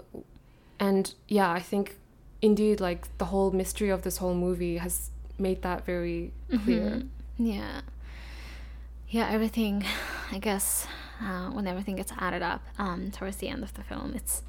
[0.80, 1.98] and yeah, I think
[2.42, 6.32] indeed, like the whole mystery of this whole movie has made that very
[6.64, 6.82] clear.
[6.90, 7.08] Mhm.
[7.38, 7.82] yeah
[9.08, 9.86] yeah everything
[10.32, 10.86] i guess
[11.24, 14.44] uh, when everything gets added up um, towards the end of the film it's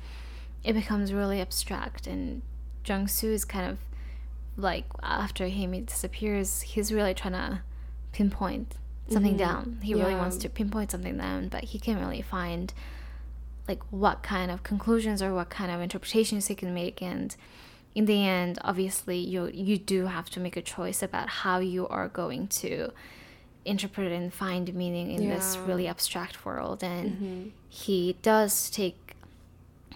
[0.64, 2.42] it becomes really abstract and
[2.85, 3.78] jung soo is kind of
[4.56, 7.62] like after Haimi disappears he's really trying to
[8.12, 8.76] pinpoint
[9.08, 9.38] something Mhm.
[9.38, 9.78] down.
[9.82, 12.72] He really wants to pinpoint something down but he can't really find
[13.68, 17.00] like what kind of conclusions or what kind of interpretations he can make.
[17.02, 17.34] And
[17.94, 21.88] in the end obviously you you do have to make a choice about how you
[21.88, 22.90] are going to
[23.64, 26.82] interpret and find meaning in this really abstract world.
[26.82, 27.50] And Mhm.
[27.68, 29.16] he does take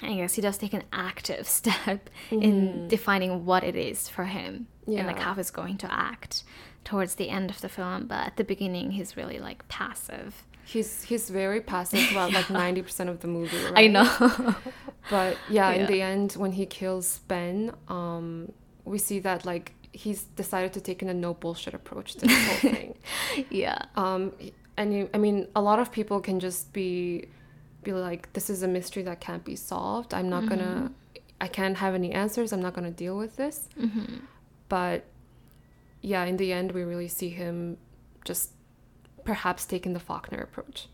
[0.03, 2.89] i guess he does take an active step in Mhm.
[2.89, 6.45] defining what it is for him and like how he's going to act
[6.85, 11.03] towards the end of the film but at the beginning he's really like passive He's
[11.05, 13.55] he's very passive throughout like ninety percent of the movie.
[13.65, 13.85] Right?
[13.85, 14.55] i know
[15.11, 18.51] But yeah, in the end, when he kills Ben, um,
[18.87, 22.35] we see that like he's decided to take in a no bullshit approach to the
[22.35, 22.95] whole thing.
[23.51, 24.33] yeah Um,
[24.79, 27.27] and you, I mean, a lot of people can just be
[27.85, 30.12] be like, this is a mystery that can't be solved.
[30.14, 30.90] I'm not gonna,
[31.40, 32.53] I can't have any answers.
[32.53, 33.68] I'm not gonna deal with this.
[33.79, 34.16] hmm
[34.68, 35.05] But
[36.01, 37.77] yeah, in the end, we really see him
[38.25, 38.51] just
[39.25, 40.88] perhaps taking the Faulkner approach.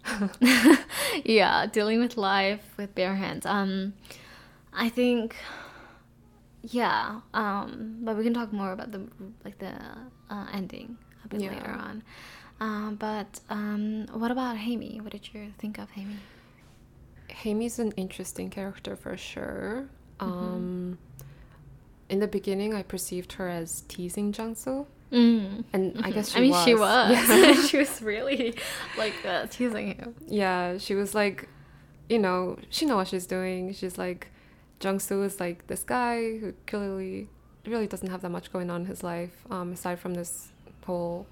[1.24, 3.92] yeah dealing with life with bare hands um
[4.72, 5.34] i think
[6.62, 9.00] yeah um but we can talk more about the
[9.44, 9.72] like the
[10.30, 11.50] uh, ending a bit Yeah.
[11.54, 12.02] later on
[12.60, 15.00] um but um what about Haimi?
[15.02, 16.18] what did you think of Haimi?
[17.42, 19.88] Haimi's an interesting character for sure.
[20.18, 20.32] Mm-hmm.
[20.32, 20.98] Um,
[22.08, 25.64] in the beginning, I perceived her as teasing Jungsu, mm.
[25.72, 26.36] and I guess she was.
[26.36, 26.64] I mean, was.
[26.64, 27.28] she was.
[27.28, 27.62] Yeah.
[27.66, 28.54] she was really
[28.98, 30.14] like uh, teasing him.
[30.26, 31.48] Yeah, she was like,
[32.08, 33.72] you know, she know what she's doing.
[33.72, 34.28] She's like,
[34.80, 37.28] Jungsu is like this guy who clearly
[37.66, 40.48] really doesn't have that much going on in his life, um, aside from this
[40.84, 41.26] whole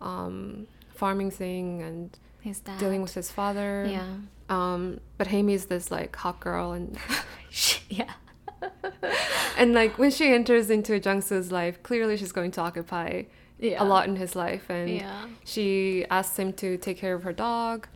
[0.00, 2.78] um, farming thing and His dad.
[2.78, 3.86] dealing with his father.
[3.88, 4.06] Yeah.
[4.50, 6.98] Um, but Haimi's this like hot girl, and
[7.88, 8.12] yeah.
[9.56, 13.22] and like when she enters into Jungsu's life, clearly she's going to occupy
[13.58, 13.82] Yeah.
[13.82, 15.26] a lot in his life, and Yeah.
[15.44, 17.88] she asks him to take care of her dog,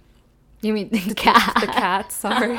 [0.63, 1.55] You mean the cat?
[1.61, 2.13] the cat.
[2.13, 2.59] Sorry.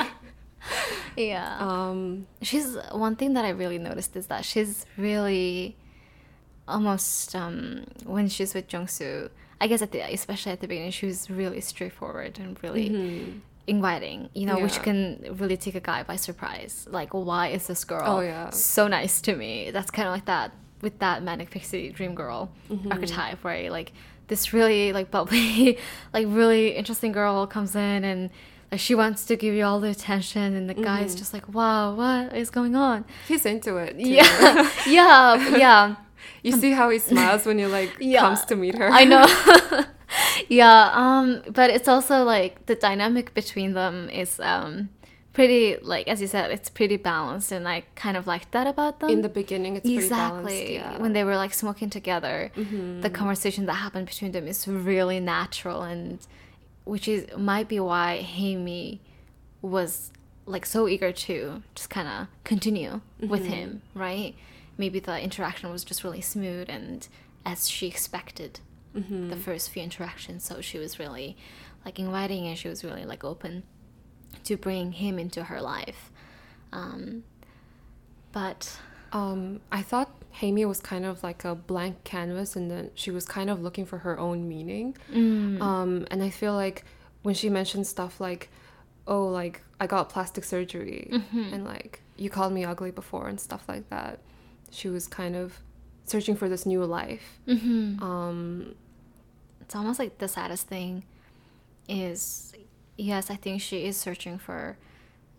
[1.17, 1.57] yeah.
[1.59, 5.75] um, she's one thing that I really noticed is that she's really
[6.67, 9.29] almost um, when she's with Jungsu.
[9.61, 13.39] I guess at the especially at the beginning, she was really straightforward and really mhm.
[13.67, 14.29] Inviting.
[14.33, 16.87] You know, which can really take a guy by surprise.
[16.89, 18.49] Like, why is this girl Oh, yeah.
[18.51, 19.71] so nice to me?
[19.71, 20.51] That's kind of like that
[20.81, 22.91] with that manic pixie dream girl Mhm.
[22.91, 23.71] archetype, right?
[23.71, 23.91] Like
[24.27, 25.77] this really like bubbly,
[26.13, 28.29] like really interesting girl comes in and
[28.71, 31.19] like she wants to give you all the attention, and the guy's Mhm.
[31.19, 33.05] just like, wow, what is going on?
[33.27, 33.93] He's into it.
[33.93, 34.09] too.
[34.09, 35.95] Yeah, yeah, yeah.
[36.43, 38.21] you see how he smiles when he like Yeah.
[38.21, 38.89] comes to meet her.
[38.91, 39.85] I know.
[40.49, 44.89] yeah, um, but it's also like the dynamic between them is um
[45.33, 48.99] pretty like as you said, it's pretty balanced, and I kind of like that about
[48.99, 49.09] them.
[49.09, 50.51] In the beginning, it's pretty balanced.
[50.51, 50.97] exactly Yeah.
[50.97, 53.01] when they were like smoking together, Mhm.
[53.01, 56.19] the conversation that happened between them is really natural, and
[56.85, 59.01] which is might be why Hamey
[59.61, 60.11] was
[60.45, 63.47] like so eager to just kind of continue with Mhm.
[63.47, 64.35] him, right?
[64.77, 67.07] Maybe the interaction was just really smooth and
[67.45, 68.59] as she expected
[68.95, 69.29] Mhm.
[69.29, 71.35] the first few interactions so she was really
[71.85, 73.63] like inviting and she was really like open
[74.43, 76.11] to bring him into her life
[76.71, 77.23] um
[78.31, 78.77] but
[79.13, 80.09] Um, I thought
[80.41, 83.85] Hamey was kind of like a blank canvas, and then she was kind of looking
[83.85, 84.97] for her own meaning.
[85.09, 86.83] mm, Um, and I feel like
[87.23, 88.49] when she mentioned stuff like,
[89.07, 91.53] "Oh, like I got plastic surgery," Mhm.
[91.53, 94.19] and like you called me ugly before and stuff like that,
[94.69, 95.61] she was kind of
[96.03, 97.39] searching for this new life.
[97.47, 98.01] mhm.
[98.01, 98.75] Um,
[99.65, 101.03] it's almost like the saddest thing
[101.89, 102.53] is
[102.97, 104.77] yes i think she is searching for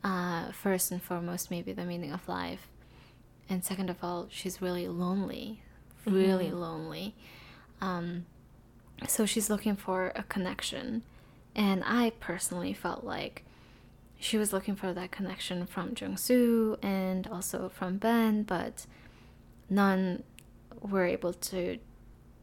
[0.05, 2.69] uh, first and foremost maybe the meaning of life.
[3.49, 5.63] And second of all she's really lonely
[6.05, 6.61] really Mhm.
[6.61, 7.15] lonely.
[7.81, 8.27] Um,
[9.09, 11.03] so she's looking for a connection.
[11.57, 13.43] And i personally felt like
[14.21, 18.87] she was looking for that connection from jung soo and also from ben but
[19.69, 20.23] none
[20.81, 21.79] were able to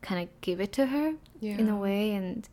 [0.04, 1.58] kind of give it to her yeah.
[1.58, 2.48] in a way and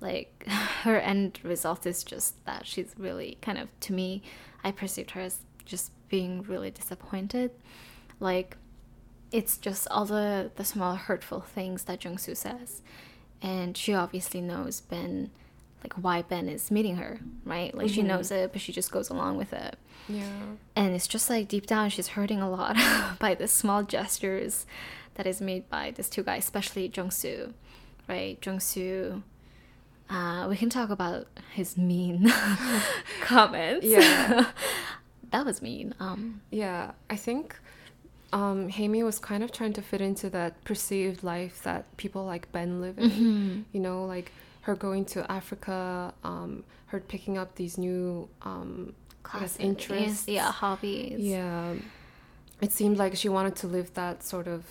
[0.00, 0.44] like
[0.82, 4.22] her end result is just that she's really kind of to me
[4.64, 7.50] i perceived her as just being really disappointed
[8.18, 8.56] like
[9.30, 12.82] it's just all the the small hurtful things that jung-soo says
[13.42, 15.30] and she obviously knows ben
[15.84, 18.06] like why ben is meeting her right like she Mhm.
[18.06, 19.76] knows it but she just goes along with it
[20.08, 20.24] Yeah.
[20.74, 22.76] and it's just like deep down she's hurting a lot
[23.18, 24.66] by the small gestures
[25.14, 27.52] that is made by these two guys especially jung-soo
[28.08, 29.22] right jung-soo
[30.08, 32.32] uh, we can talk about his mean
[33.22, 34.46] comments Yeah.
[35.30, 37.56] that was mean um Yeah, I think
[38.32, 38.68] um,
[39.02, 42.96] was kind of trying to fit into that perceived life that people like Ben live
[42.98, 43.10] in.
[43.10, 43.64] mhm.
[43.72, 44.30] You know, like
[44.62, 48.94] her going to Africa, um, her picking up these new, um,
[49.58, 50.28] interests.
[50.28, 51.74] Yeah hobbies Yeah,
[52.60, 54.64] it seemed like she wanted to live that sort of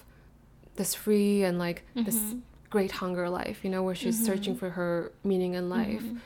[0.79, 2.41] this free and like this Mhm.
[2.75, 3.57] great hunger life.
[3.65, 4.59] You know, where she's searching Mhm.
[4.61, 6.03] for her meaning in life.
[6.03, 6.19] Mhm.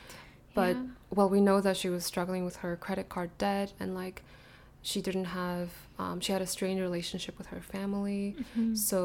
[0.54, 0.86] But Yeah.
[1.16, 4.22] well, we know that she was struggling with her credit card debt and like
[4.90, 8.36] she didn't have, um, she had a strained relationship with her family.
[8.56, 8.76] Mhm.
[8.76, 8.98] So,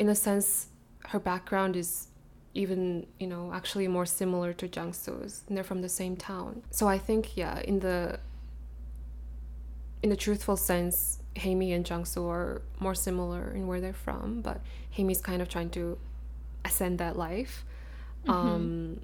[0.00, 0.48] in a sense,
[1.12, 2.08] her background is
[2.54, 6.62] even, you know, actually more similar to Jang Soo's, and they're from the same town.
[6.70, 8.18] So I think, yeah, in the
[10.04, 14.42] in a truthful sense, Hamey and Jang Soo are more similar in where they're from,
[14.42, 15.96] but Hamey's kind of trying to
[16.62, 17.64] ascend that life.
[18.28, 19.00] Um,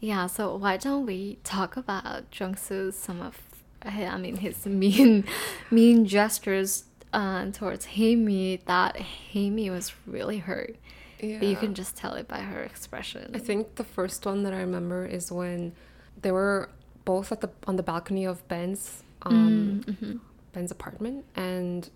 [0.00, 3.40] Yeah, so why don't we talk about Jung-soo's some of
[3.82, 5.24] I mean his mean
[5.70, 8.96] mean gestures uh, towards Haimi that
[9.32, 10.76] Haimi was really hurt.
[11.20, 11.38] yeah.
[11.38, 13.30] But you can just tell it by her expression.
[13.34, 15.72] I think the first one that I remember is when
[16.20, 16.68] they were
[17.06, 20.20] both at the on the balcony of Ben's um, Mm, mhm.
[20.52, 21.88] Ben's apartment, and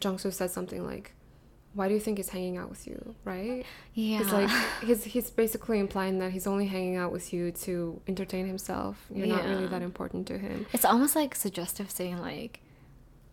[0.00, 1.12] Jungsu said something like,
[1.74, 3.64] "Why do you think he's hanging out with you?" Right?
[3.94, 4.50] yeah, It's like
[4.84, 9.06] he's he's basically implying that he's only hanging out with you to entertain himself.
[9.12, 10.66] You're not really that important to him.
[10.72, 12.60] it's almost like suggestive saying like,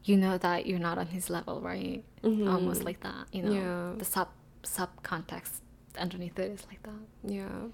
[0.03, 2.03] you know that you're not on his level, right?
[2.23, 2.51] Mhm.
[2.51, 3.51] Almost like that, you know.
[3.53, 3.93] Yeah.
[3.97, 4.29] The sub
[4.63, 5.61] sub context
[5.99, 7.03] underneath it is like that.
[7.23, 7.67] Yeah.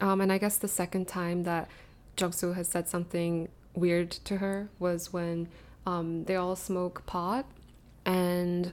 [0.00, 1.68] Um, and I guess the second time that
[2.16, 5.48] Jungsu has said something weird to her was when
[5.86, 7.44] um, they all smoke pot
[8.04, 8.72] and,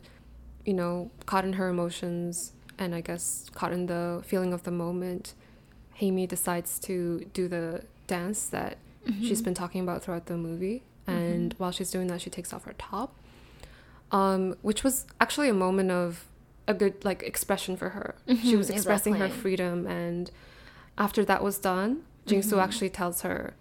[0.65, 4.71] you know, caught in her emotions and I guess caught in the feeling of the
[4.71, 5.33] moment,
[5.99, 8.77] Haimi decides to do the dance that
[9.21, 10.83] she's been talking about throughout the movie.
[11.07, 13.15] And while she's doing that, she takes off her top,
[14.11, 16.25] um, which was actually a moment of
[16.67, 18.13] a good like expression for her.
[18.27, 20.29] She Mhm, was expressing her freedom, and
[20.99, 22.61] after that was done, Jingsu Mhm.
[22.63, 23.55] actually tells her,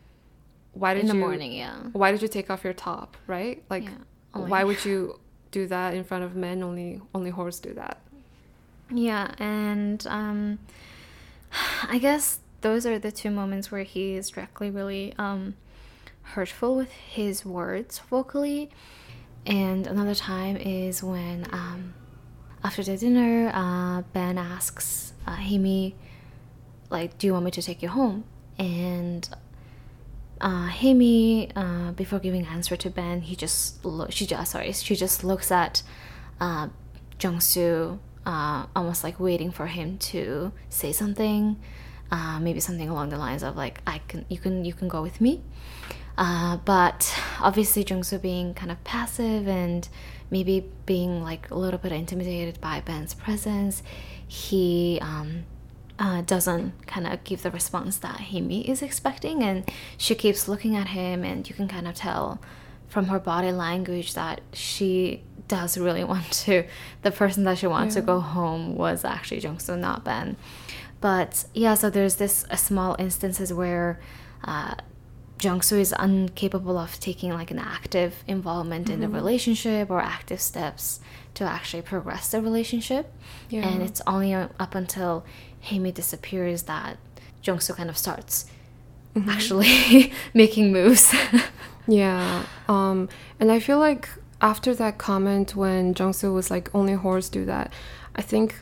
[0.79, 1.77] "Why did In the you morning, yeah.
[1.93, 3.17] Why did you take off your top?
[3.27, 3.63] Right?
[3.69, 5.19] Like, Yeah, why would you
[5.51, 6.63] do that in front of men?
[6.63, 7.99] Only only whores do that."
[8.91, 10.59] Yeah, and um,
[11.89, 15.55] I guess those are the two moments where he is directly really um,
[16.23, 18.71] hurtful with his words vocally.
[19.47, 21.95] and another time is when um,
[22.65, 25.95] after the dinner, uh, Ben asks uh, Haemi,
[26.91, 28.25] like, "Do you want me to take you home?"
[28.59, 29.29] And
[30.41, 30.71] uh,
[31.57, 34.13] uh, before giving answer to Ben, he just look.
[34.13, 35.83] She just sorry, she just looks at
[36.41, 36.69] uh,
[37.21, 41.57] Jung-soo, uh, almost like waiting for him to say something,
[42.11, 45.03] uh, maybe something along the lines of like, "I can, you can, you can go
[45.03, 45.43] with me."
[46.17, 49.89] Uh, but obviously, Jung-soo being kind of passive and
[50.31, 53.83] maybe being like a little bit intimidated by Ben's presence,
[54.27, 55.45] he um,
[55.99, 60.77] uh, doesn't kind of give the response that Haemi is expecting, and she keeps looking
[60.77, 62.41] at him, and you can kind of tell
[62.89, 66.65] from her body language that she does really want to.
[67.03, 68.03] The person that she wants yeah.
[68.03, 70.37] to go home was actually Jung-soo, not Ben.
[71.01, 74.01] But yeah, so there's this a small instances where.
[74.45, 74.75] Uh,
[75.41, 78.95] Jung-soo is incapable of taking like an active involvement mm-hmm.
[78.95, 81.01] in the relationship or active steps
[81.35, 83.13] to actually progress the relationship.
[83.49, 83.69] Yeah.
[83.69, 85.25] And it's only up until
[85.67, 86.99] Haemi disappears that
[87.43, 88.47] Jung-soo kind of starts
[89.15, 89.29] mm-hmm.
[89.29, 91.15] actually making moves.
[91.87, 92.45] yeah.
[92.69, 94.09] Um, and I feel like
[94.41, 97.73] after that comment when Jung-soo was like only whores do that,
[98.17, 98.57] I think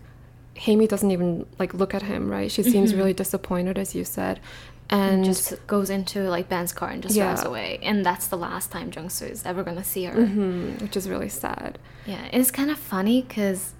[0.56, 2.50] Haemi doesn't even like look at him, right?
[2.50, 2.98] She seems mm-hmm.
[2.98, 4.40] really disappointed as you said
[4.90, 7.24] and just goes into like Ben's car and just yeah.
[7.24, 7.78] drives away.
[7.82, 11.28] And that's the last time Jung-soo is ever gonna see her, mm-hmm, which is really
[11.28, 11.78] sad.
[12.06, 13.74] Yeah, it's kind of funny because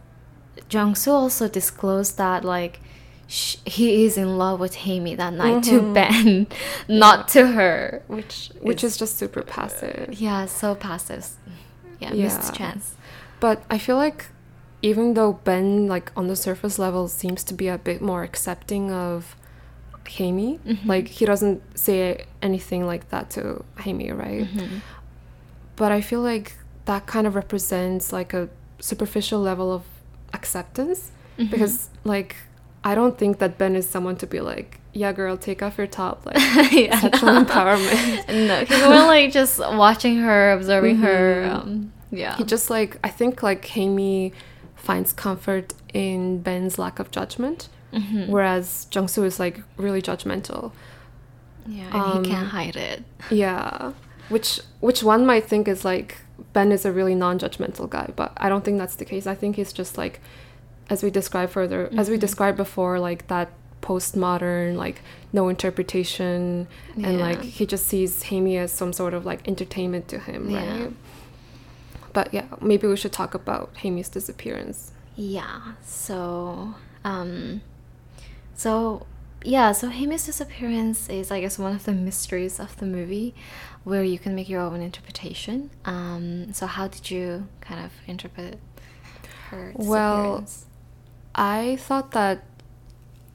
[0.71, 2.81] Jung-soo also disclosed that like
[3.29, 5.87] he is in love with Haemi that night mm-hmm.
[5.87, 6.47] to Ben,
[6.88, 7.25] not yeah.
[7.42, 10.14] to her, which which is, is, just super passive.
[10.14, 11.29] Yeah, so passive.
[12.01, 12.95] Yeah, yeah, missed chance.
[13.40, 14.27] But I feel like
[14.83, 18.92] even though Ben, like on the surface level, seems to be a bit more accepting
[18.92, 19.35] of
[20.09, 20.59] Haemi.
[20.61, 20.88] Mm-hmm.
[20.88, 24.45] Like he doesn't say anything like that to Haemi, right?
[24.45, 24.79] Mm-hmm.
[25.77, 26.55] But I feel like
[26.87, 29.83] that kind of represents like a superficial level of
[30.33, 31.51] acceptance mm-hmm.
[31.51, 32.37] because like
[32.85, 35.87] I don't think that Ben is someone to be like, yeah, girl, take off your
[35.87, 36.37] top, like
[36.73, 37.45] yeah, sexual no.
[37.45, 38.29] empowerment.
[38.49, 41.45] no, because we're like just watching her, observing her.
[41.45, 41.57] Mm-hmm.
[41.57, 44.33] Um, yeah, he just like I think like Haemi
[44.77, 48.31] finds comfort in Ben's lack of judgment Mm-hmm.
[48.31, 50.72] Whereas Jung-soo is like really judgmental.
[51.66, 53.03] Yeah, and um, he can't hide it.
[53.31, 53.92] Yeah.
[54.29, 56.18] Which which one might think is like
[56.53, 59.27] Ben is a really non-judgmental guy, but I don't think that's the case.
[59.27, 60.20] I think he's just like
[60.90, 61.99] as we described further mm-hmm.
[61.99, 62.20] as we mm-hmm.
[62.20, 63.51] described before, like that
[63.83, 65.01] postmodern, like
[65.33, 67.09] no interpretation yeah.
[67.09, 70.83] and like he just sees Haemi as some sort of like entertainment to him, yeah.
[70.83, 70.92] right?
[72.12, 74.92] But yeah, maybe we should talk about Haemi's disappearance.
[75.14, 75.75] Yeah.
[75.85, 77.61] So um
[78.57, 79.07] so
[79.45, 83.35] yeah, so Haemi's disappearance is, I guess, one of the mysteries of the movie,
[83.85, 85.71] where you can make your own interpretation.
[85.85, 88.59] Um, so how did you kind of interpret
[89.51, 89.73] her?
[89.77, 90.45] Well,
[91.35, 92.42] I thought that.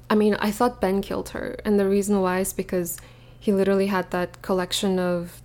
[0.10, 2.98] I mean, I thought Ben killed her, and the reason why is because
[3.40, 5.42] he literally had that collection of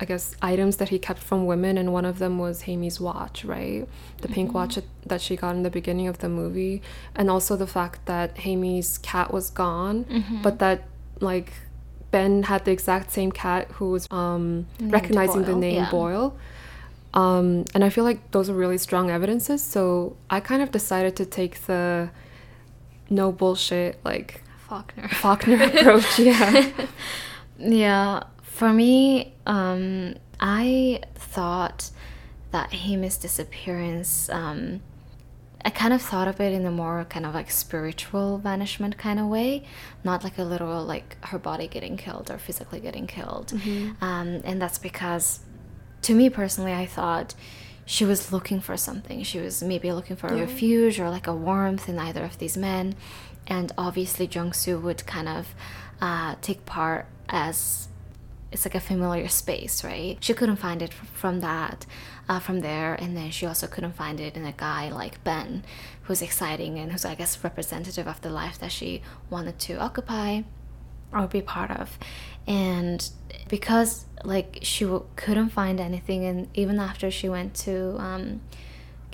[0.00, 3.44] I guess, items that he kept from women, and one of them was Haemi's watch,
[3.44, 3.86] right?
[4.18, 4.34] The mm-hmm.
[4.34, 6.82] pink watch that she got in the beginning of the movie,
[7.14, 10.42] and also the fact that Haemi's cat was gone, mm-hmm.
[10.42, 10.82] but that
[11.20, 11.52] like
[12.10, 15.54] Ben had the exact same cat who was um, recognizing Boyle.
[15.54, 15.90] the name yeah.
[15.90, 16.36] Boyle.
[17.12, 19.62] Um, and I feel like those are really strong evidences.
[19.62, 22.10] So I kind of decided to take the
[23.10, 26.18] no bullshit like Faulkner Faulkner approach.
[26.18, 26.70] Yeah.
[27.58, 28.22] yeah.
[28.54, 31.90] For me, um, I thought
[32.52, 34.80] that Haemi's disappearance, um,
[35.64, 39.18] I kind of thought of it in a more kind of like spiritual vanishment kind
[39.18, 39.64] of way,
[40.04, 43.48] not like a literal like her body getting killed or physically getting killed.
[43.48, 44.04] Mm-hmm.
[44.04, 45.40] Um, and that's because,
[46.02, 47.34] to me personally, I thought
[47.84, 49.24] she was looking for something.
[49.24, 50.42] She was maybe looking for a yeah.
[50.42, 52.94] refuge or like a warmth in either of these men.
[53.48, 55.56] And obviously, Jung-soo would kind of
[56.00, 57.88] uh, take part as
[58.54, 60.16] it's like a familiar space, right?
[60.20, 61.84] She couldn't find it from that,
[62.28, 65.64] uh, from there, and then she also couldn't find it in a guy like Ben,
[66.02, 70.42] who's exciting and who's I guess representative of the life that she wanted to occupy
[71.12, 71.98] or be part of,
[72.46, 73.10] and
[73.48, 78.40] because like she couldn't find anything, and even after she went to um,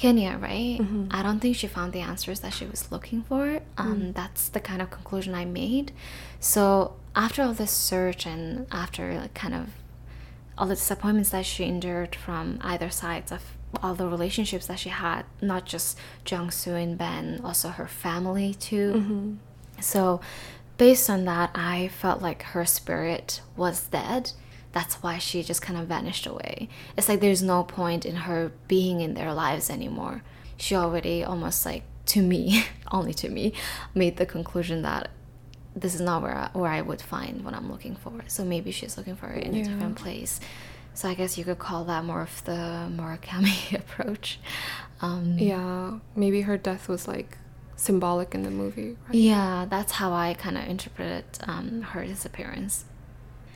[0.01, 0.79] Kenya, right?
[0.81, 1.09] Mm-hmm.
[1.11, 3.61] I don't think she found the answers that she was looking for.
[3.77, 4.15] Um, mm.
[4.15, 5.93] That's the kind of conclusion I made.
[6.39, 9.69] So after all this search and after like, kind of
[10.57, 13.43] all the disappointments that she endured from either sides of
[13.83, 18.55] all the relationships that she had, not just Jung Soo and Ben, also her family
[18.55, 18.95] too.
[18.97, 19.35] Mm-hmm.
[19.83, 20.23] So,
[20.79, 24.33] based on that, I felt like her spirit was dead.
[24.73, 26.69] That's why she just kind of vanished away.
[26.97, 30.23] It's like there's no point in her being in their lives anymore.
[30.57, 33.53] She already almost like to me, only to me,
[33.95, 35.09] made the conclusion that
[35.75, 38.13] this is not where I, where I would find what I'm looking for.
[38.27, 39.63] So maybe she's looking for it in Yeah.
[39.63, 40.41] a different place.
[40.95, 44.39] So I guess you could call that more of the Murakami approach.
[45.01, 47.39] Um, Yeah, maybe her death was like
[47.77, 48.97] symbolic in the movie.
[49.07, 49.15] Right?
[49.15, 52.85] yeah, that's how I kind of interpreted um, her disappearance.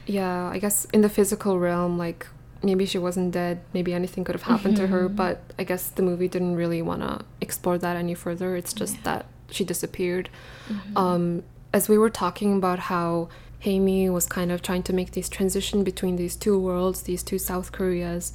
[0.07, 2.27] Yeah, I guess in the physical realm, like
[2.63, 5.17] maybe she wasn't dead, maybe anything could have happened to her, Mhm.
[5.17, 8.57] but I guess the movie didn't really want to explore that any further.
[8.57, 9.01] It's just Yeah.
[9.05, 10.31] that she disappeared.
[10.69, 10.97] Mhm.
[10.99, 11.43] Um,
[11.73, 13.29] as we were talking about how
[13.65, 17.39] Haemi was kind of trying to make this transition between these two worlds, these two
[17.39, 18.33] South Koreas,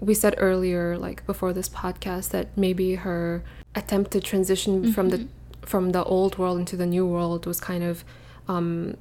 [0.00, 3.42] we said earlier, like before this podcast, that maybe her
[3.74, 5.28] attempt to transition from the Mhm.
[5.62, 8.02] from the old world into the new world was kind of
[8.48, 8.94] um,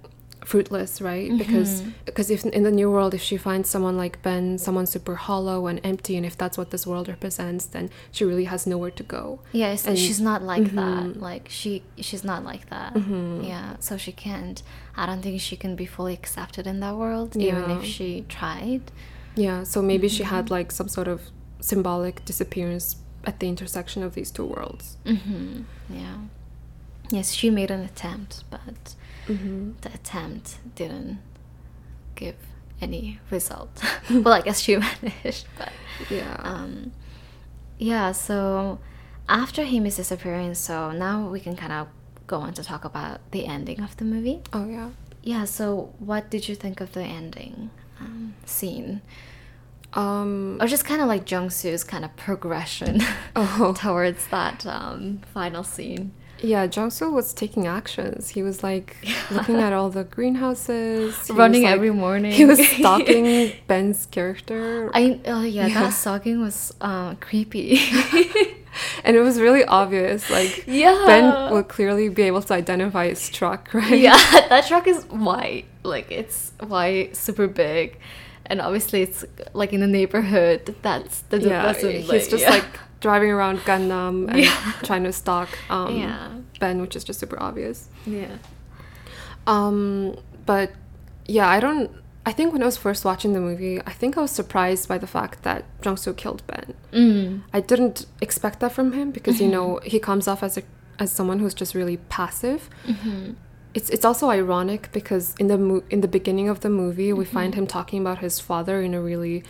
[0.46, 1.38] fruitless, right?
[1.38, 1.94] Because Mhm.
[2.06, 5.68] because if in the new world, if she finds someone like Ben, someone super hollow
[5.68, 9.04] and empty, and if that's what this world represents, then she really has nowhere to
[9.04, 9.40] go.
[9.52, 11.04] Yeah, it's, And- she's not like that.
[11.04, 11.22] Mhm.
[11.22, 12.94] Like she, she's not like that.
[12.94, 13.48] Mhm.
[13.48, 14.62] Yeah, so she can't.
[14.96, 18.92] I don't think she can be fully accepted in that world, even if she tried.
[19.36, 20.36] Yeah, so maybe she Mm-hmm.
[20.36, 21.20] had like some sort of
[21.62, 24.98] symbolic disappearance at the intersection of these two worlds.
[25.06, 26.18] hmm Yeah.
[27.12, 28.96] Yes, she made an attempt, but
[29.30, 29.72] Mm-hmm.
[29.82, 31.20] the attempt didn't
[32.16, 32.36] give
[32.82, 33.70] any result.
[34.10, 35.72] well, I guess she managed, but
[36.10, 36.36] Yeah.
[36.40, 36.92] um,
[37.78, 38.12] yeah.
[38.14, 38.80] So
[39.28, 41.88] after Haemi's disappearance, so now we can kind of
[42.28, 44.42] go on to talk about the ending of the movie.
[44.54, 44.90] oh yeah.
[45.24, 45.46] Yeah.
[45.46, 47.70] So what did you think of the ending
[48.00, 49.02] um, scene,
[49.94, 50.58] Um.
[50.62, 53.02] or just kind of like Jung Soo's kind of progression
[53.36, 53.74] Oh.
[53.78, 56.12] towards that um, final scene?
[56.42, 58.30] Yeah, Jung-soo was taking actions.
[58.30, 58.96] He was like
[59.32, 62.32] looking at all the greenhouses, he Running like- every morning.
[62.32, 65.82] He was stalking Ben's character, I oh yeah, Yeah.
[65.82, 67.80] that stalking was uh, creepy.
[69.04, 70.30] and it was really obvious.
[70.30, 74.00] Like yeah, Ben would clearly be able to identify his truck, right?
[74.00, 74.18] yeah,
[74.50, 75.66] that truck is white.
[75.84, 77.98] Like it's white, super big,
[78.50, 79.24] and obviously it's
[79.54, 80.76] like in the neighborhood.
[80.82, 81.62] That's the yeah.
[81.64, 82.50] doesn't, He's just yeah.
[82.50, 82.66] like
[83.00, 84.74] driving around Gangnam and Yeah.
[84.84, 86.30] trying to stalk um, yeah,
[86.60, 87.88] Ben, which is just super obvious.
[88.06, 88.38] yeah.
[89.48, 90.72] Um, but
[91.28, 91.92] yeah, I don't.
[92.26, 94.98] I think when I was first watching the movie, I think I was surprised by
[94.98, 96.74] the fact that Jung Soo killed Ben.
[96.92, 97.42] Mm.
[97.54, 100.64] I didn't expect that from him because you know he comes off as a
[101.00, 102.70] as someone who's just really passive.
[102.86, 103.32] hmm
[103.74, 107.26] It's it's also ironic because in the mo- in the beginning of the movie we
[107.26, 109.44] find him talking about his father in a really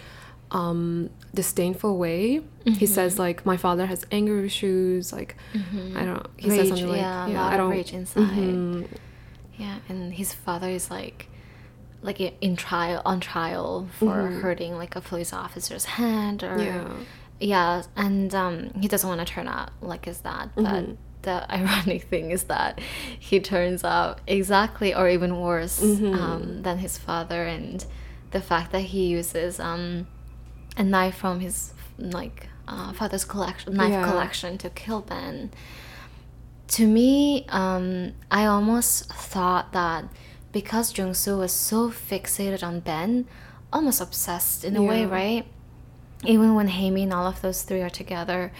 [0.52, 2.42] um, disdainful way.
[2.66, 5.14] He says like my father has anger issues.
[5.14, 5.36] Like
[5.96, 6.26] I don't.
[6.38, 7.72] He says something like yeah, a yeah, lot I don't.
[7.72, 8.28] rage inside.
[8.28, 8.88] Mhm.
[9.58, 11.28] Yeah, and his father is like,
[12.02, 14.42] like in trial on trial for Mhm.
[14.42, 16.88] hurting like a police officer's hand or Yeah.
[17.42, 20.50] Yeah, and um, he doesn't want to turn out like his dad.
[20.56, 20.98] But Mhm.
[21.24, 22.80] The ironic thing is that
[23.20, 26.16] he turns out exactly, or even worse, Mhm.
[26.16, 27.46] um, than his father.
[27.46, 27.86] And
[28.32, 30.08] the fact that he uses um,
[30.78, 34.06] a knife from his like uh, father's collection, knife Yeah.
[34.06, 35.50] collection, to kill Ben.
[36.70, 40.06] To me, um, I almost thought that
[40.52, 43.26] because Jung Soo was so fixated on Ben,
[43.74, 45.46] almost obsessed in a way, right?
[46.26, 48.52] even when Haemi and all of those three are together,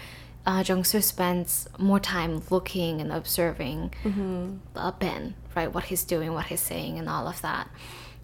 [0.50, 4.58] uh, Jung-soo spends more time looking and observing Mhm.
[4.74, 5.70] uh, Ben, right?
[5.74, 7.66] What he's doing, what he's saying, and all of that.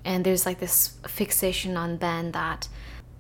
[0.04, 0.78] And there's like this
[1.18, 2.60] fixation on Ben that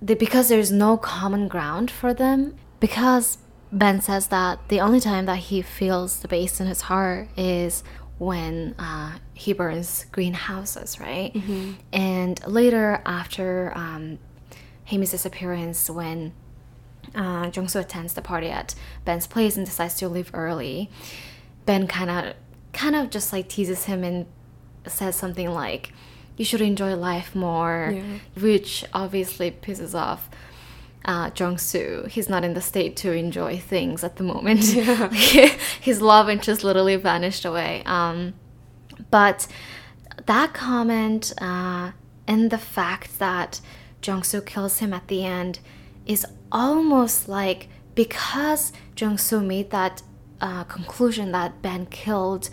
[0.06, 2.38] they, because there's no common ground for them,
[2.86, 3.26] because
[3.72, 7.82] Ben says that the only time that he feels the bass in his heart is
[8.18, 11.30] when uh, he burns greenhouses, right?
[11.92, 14.18] And later, after um,
[14.88, 16.32] Haemi's disappearance, when
[17.16, 20.90] uh, Jung-soo attends the party at Ben's place and decides to leave early,
[21.64, 22.34] Ben kind of,
[22.72, 24.26] kind of just like teases him and
[24.86, 25.92] says something like,
[26.36, 28.18] "You should enjoy life more," Yeah.
[28.40, 30.28] which obviously pisses off
[31.06, 32.06] uh, Jung-soo.
[32.10, 34.62] He's not in the state to enjoy things at the moment.
[34.64, 35.08] Yeah.
[35.80, 37.82] His love interest literally vanished away.
[37.86, 38.34] Um,
[39.10, 39.46] but
[40.26, 41.92] that comment uh,
[42.26, 43.60] and the fact that
[44.04, 45.60] Jung-soo kills him at the end
[46.06, 50.02] is almost like because Jung-soo made that
[50.40, 52.50] uh, conclusion that Ben killed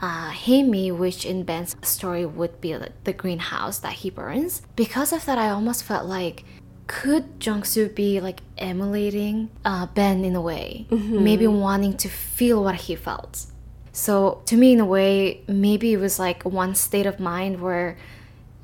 [0.00, 4.62] uh, Haemi, which in Ben's story would be the, the greenhouse that he burns.
[4.74, 6.44] Because of that, I almost felt like
[6.86, 12.76] could Jung-soo be like emulating uh, Ben in a way, maybe wanting to feel what
[12.76, 13.46] he felt.
[13.92, 17.96] So to me, in a way, maybe it was like one state of mind where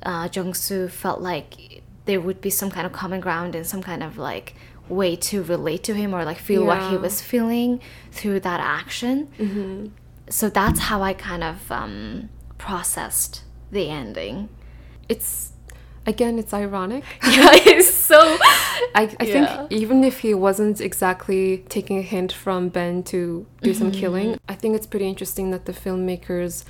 [0.03, 4.03] uh, Jung-soo felt like there would be some kind of common ground and some kind
[4.03, 4.55] of like
[4.89, 7.79] way to relate to him or like feel what he was feeling
[8.11, 9.27] through that action.
[9.39, 9.87] Mm-hmm.
[10.29, 14.49] So that's how I kind of um, processed the ending.
[15.09, 15.51] It's
[16.05, 17.03] again, it's ironic.
[17.23, 18.19] yeah, it's so.
[18.95, 19.45] I, I Yeah.
[19.57, 23.99] think even if he wasn't exactly taking a hint from Ben to do some Mm-hmm.
[23.99, 26.63] killing, I think it's pretty interesting that the filmmakers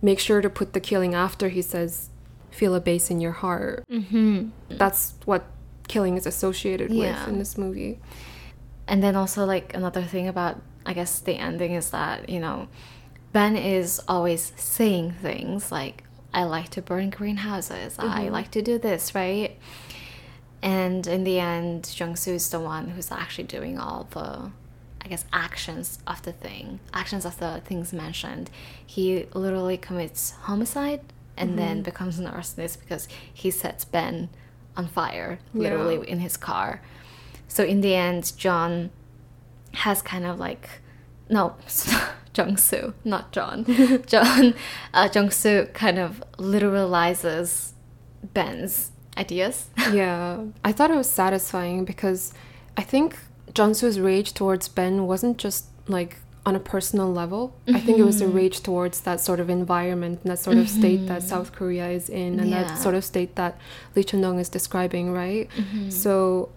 [0.00, 2.07] make sure to put the killing after he says,
[2.50, 4.50] "Feel a bass in your heart." Mhm.
[4.68, 5.44] That's what
[5.88, 7.20] killing is associated Yeah.
[7.24, 7.98] with in this movie.
[8.86, 12.68] And then also like another thing about I guess the ending is that, you know,
[13.32, 17.96] Ben is always saying things like I like to burn greenhouses.
[17.98, 19.58] I like to do this, right?
[20.62, 24.50] And in the end, Jung-soo is the one who's actually doing all the
[25.00, 28.50] I guess actions of the thing, actions of the things mentioned.
[28.84, 31.00] He literally commits homicide
[31.38, 34.28] and then becomes an arsonist because he sets Ben
[34.76, 36.12] on fire, literally Yeah.
[36.12, 36.80] in his car.
[37.48, 38.90] So in the end, John
[39.74, 40.68] has kind of like
[41.30, 41.54] no
[42.36, 43.64] Jung-soo, not John.
[44.06, 44.54] John
[44.94, 47.72] uh, Jung-soo kind of literalizes
[48.34, 49.66] Ben's ideas.
[49.92, 52.32] yeah, I thought it was satisfying because
[52.76, 53.18] I think
[53.56, 56.18] Jung-soo's rage towards Ben wasn't just like
[56.48, 57.42] on a personal level.
[57.78, 60.66] I think it was a rage towards that sort of environment and that sort of
[60.80, 62.62] state that South Korea is in, and Yeah.
[62.64, 63.52] that sort of state that
[63.94, 65.46] Lee Chang-dong is describing, right?
[66.02, 66.48] So.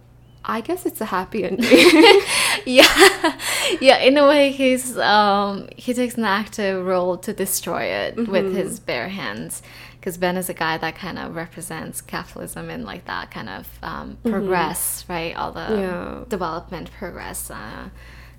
[0.58, 1.70] I guess it's a happy ending.
[2.66, 3.38] yeah,
[3.88, 3.98] yeah.
[4.08, 8.80] In a way, he's um, he takes an active role to destroy it with his
[8.80, 9.62] bare hands,
[10.00, 13.68] because Ben is a guy that kind of represents capitalism and like that kind of
[13.84, 15.34] um, progress, right?
[15.40, 16.24] All the Yeah.
[16.28, 17.90] development progress, uh,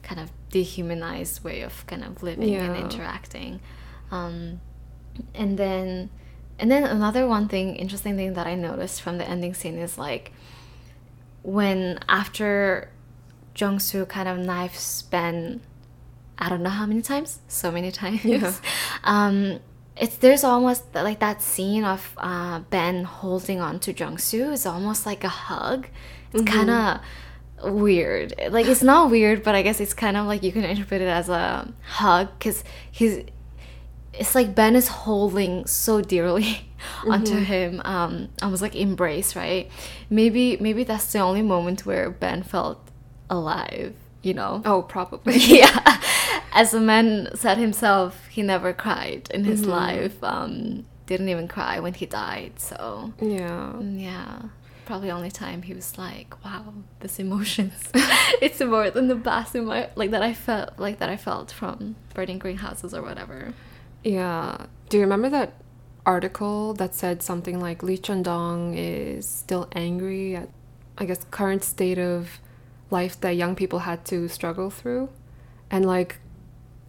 [0.02, 3.60] kind of dehumanized way of kind of living and interacting,
[4.10, 4.60] um,
[5.34, 6.10] and then
[6.58, 9.98] and then another one thing, interesting thing that I noticed from the ending scene is
[9.98, 10.32] like
[11.42, 12.90] when after
[13.56, 15.60] Jung-soo kind of knifes Ben,
[16.38, 18.24] I don't know how many times, so many times.
[18.24, 18.52] Yeah.
[19.04, 19.60] Um,
[19.96, 25.04] it's there's almost like that scene of uh, Ben holding on to Jung-soo is almost
[25.04, 25.88] like a hug.
[26.32, 27.00] It's kind of
[27.64, 28.34] weird.
[28.50, 31.08] Like it's not weird, but I guess it's kind of like you can interpret it
[31.08, 33.24] as a hug because he's.
[34.14, 36.68] It's like Ben is holding so dearly
[37.08, 39.70] onto him, um, almost like embrace, right?
[40.10, 42.78] Maybe maybe that's the only moment where Ben felt
[43.30, 44.60] alive, you know?
[44.66, 45.36] oh, probably.
[45.38, 46.00] yeah.
[46.52, 50.22] As the man said himself, he never cried in his life.
[50.22, 52.60] Um, didn't even cry when he died.
[52.60, 53.80] So Yeah.
[53.80, 54.42] yeah,
[54.92, 57.72] probably the only time he was like, "Wow, this emotions.
[58.42, 61.96] it's more than the in my like that I felt like that I felt from
[62.12, 63.54] burning greenhouses or whatever."
[64.04, 64.66] Yeah.
[64.90, 65.54] Do you remember that
[66.04, 70.50] article that said something like Lee Chang-dong is still angry at,
[70.98, 72.38] I guess, current state of
[72.90, 75.08] life that young people had to struggle through?
[75.70, 76.18] And like,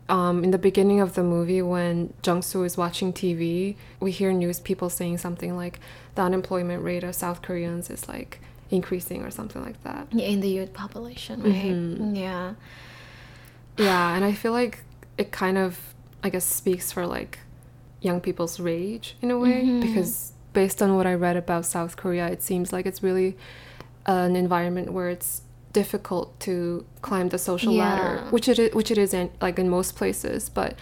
[0.10, 4.32] um, in the beginning of the movie, when Jung Soo is watching TV, we hear
[4.34, 5.80] news people saying something like
[6.16, 8.40] the unemployment rate of South Koreans is like
[8.70, 10.08] increasing or something like that.
[10.12, 12.16] Yeah, in the youth population, right?
[12.18, 12.54] Yeah.
[13.78, 14.84] Yeah, and I feel like
[15.18, 15.80] it kind of,
[16.24, 17.40] I guess, speaks for like
[18.02, 19.80] young people's rage in a way Mm-hmm.
[19.82, 23.38] because based on what I read about South Korea, it seems like it's really
[24.06, 25.42] an environment where it's
[25.74, 29.70] difficult to climb the social ladder, which it is, which it is in, like in
[29.70, 30.76] most places, but.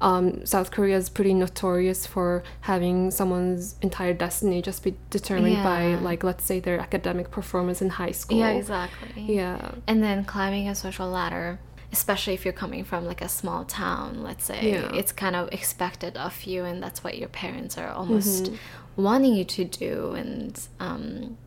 [0.00, 5.94] Um, South Korea is pretty notorious for having someone's entire destiny just be determined by,
[5.94, 8.36] like, let's say their academic performance in high school.
[8.36, 9.22] Yeah, exactly.
[9.32, 9.70] Yeah.
[9.86, 11.60] And then climbing a social ladder,
[11.92, 14.90] especially if you're coming from like a small town, let's say, Yeah.
[14.92, 18.50] it's kind of expected of you, and that's what your parents are almost
[18.96, 20.14] wanting you to do.
[20.14, 21.38] And um,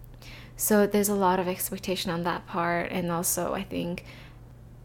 [0.58, 2.92] so there's a lot of expectation on that part.
[2.92, 4.06] And also, I think,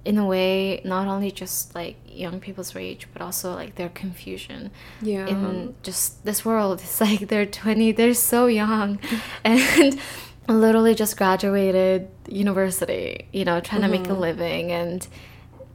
[0.05, 4.71] in a way, not only just like young people's rage, but also like their confusion
[5.01, 5.27] Yeah.
[5.27, 6.81] in just this world.
[6.81, 8.99] It's like they're 20, they're so young,
[9.45, 10.01] and
[10.49, 14.21] literally just graduated university, you know, trying to make a mm-hmm.
[14.21, 14.73] living.
[14.73, 15.07] And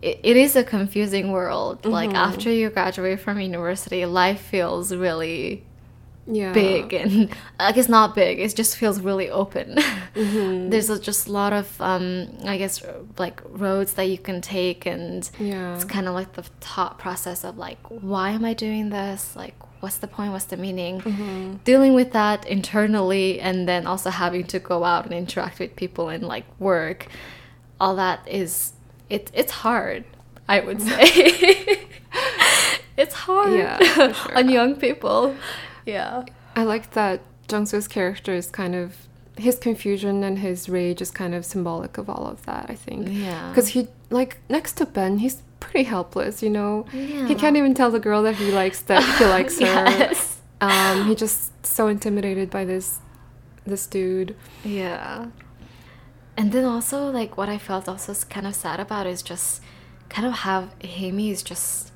[0.01, 1.85] it, it is a confusing world.
[1.85, 2.17] Like mm-hmm.
[2.17, 5.63] after you graduate from university, life feels really
[6.27, 6.53] yeah.
[6.53, 8.39] big and I guess not big.
[8.39, 9.77] It just feels really open.
[10.13, 12.83] There's a, just a lot of um, I guess
[13.17, 15.75] like roads that you can take, and Yeah.
[15.75, 19.35] it's kind of like the thought process of like, why am I doing this?
[19.35, 20.31] Like, what's the point?
[20.31, 21.59] What's the meaning?
[21.63, 26.09] Dealing with that internally, and then also having to go out and interact with people
[26.09, 27.07] and like work.
[27.79, 28.71] All that is
[29.09, 29.29] it.
[29.33, 30.05] It's hard.
[30.47, 31.87] I would say.
[32.97, 34.37] it's hard Yeah, sure.
[34.37, 35.35] on young people.
[35.85, 36.25] Yeah.
[36.55, 37.21] I like that
[37.51, 38.95] Jung Soo's character is kind of
[39.37, 42.67] his confusion and his rage is kind of symbolic of all of that.
[42.69, 43.07] I think.
[43.09, 43.49] Yeah.
[43.49, 46.41] Because he like next to Ben, he's pretty helpless.
[46.41, 47.27] You know, Yeah.
[47.27, 49.65] he can't even tell the girl that he likes that he likes her.
[49.65, 50.37] Yes.
[50.61, 52.99] Um, he just so intimidated by this
[53.65, 54.35] this dude.
[54.63, 55.27] Yeah.
[56.37, 59.61] And then also, like, what I felt also kind of sad about is just
[60.09, 61.91] kind of how Amy is just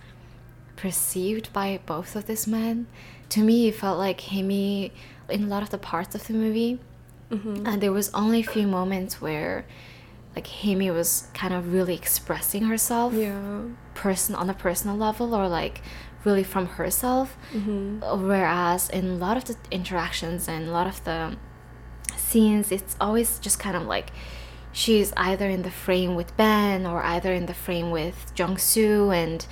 [0.75, 2.87] perceived by both of these men.
[3.29, 4.91] To me, it felt like Amy,
[5.29, 6.79] in a lot of the parts of the movie,
[7.31, 7.65] mm-hmm.
[7.65, 9.65] and there was only a few moments where,
[10.35, 13.61] like, Amy was kind of really expressing herself Yeah.
[13.93, 15.81] person on a personal level or like
[16.23, 17.37] really from herself.
[17.53, 18.03] Mm-hmm.
[18.03, 21.35] Uh, whereas in a lot of the interactions and a lot of the
[22.15, 24.11] scenes it's always just kind of like
[24.71, 29.45] she's either in the frame with Ben or either in the frame with Jung-soo and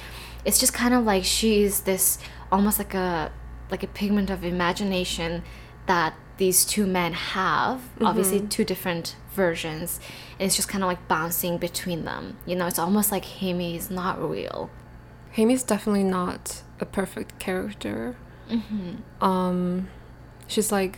[0.46, 2.20] it's just kind of like she's this
[2.52, 3.32] almost like a
[3.72, 5.44] like a pigment of imagination
[5.88, 10.00] that these two men have obviously two different versions
[10.40, 13.76] and it's just kind of like bouncing between them you know it's almost like Amy
[13.76, 14.70] is not real
[15.36, 18.16] Amy's definitely not a perfect character.
[19.22, 19.88] Um,
[20.48, 20.98] she's like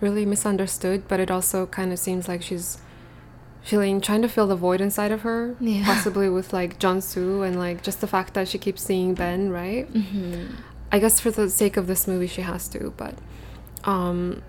[0.00, 2.78] really misunderstood, but it also kind of seems like she's
[3.62, 5.84] feeling trying to fill the void inside of her, Yeah.
[5.84, 9.50] possibly with like John Soo and like just the fact that she keeps seeing Ben,
[9.50, 9.92] right?
[9.92, 10.54] Mm-hmm.
[10.92, 13.14] I guess for the sake of this movie, she has to, but
[13.84, 14.42] um,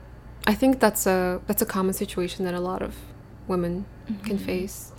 [0.47, 2.95] I think that's a that's a common situation that a lot of
[3.47, 3.85] women
[4.23, 4.91] can face.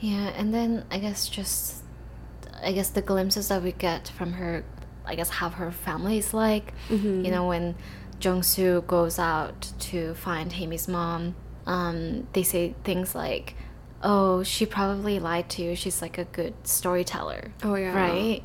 [0.00, 1.84] Yeah, and then I guess just
[2.62, 4.64] I guess the glimpses that we get from her,
[5.04, 6.72] I guess how her family is like.
[6.88, 7.24] Mm-hmm.
[7.24, 7.76] You know, when
[8.20, 11.36] Jung Soo goes out to find Amy's mom,
[11.66, 13.54] um, they say things like,
[14.02, 15.76] "Oh, she probably lied to you.
[15.76, 17.94] She's like a good storyteller." Oh, yeah.
[17.94, 18.42] right.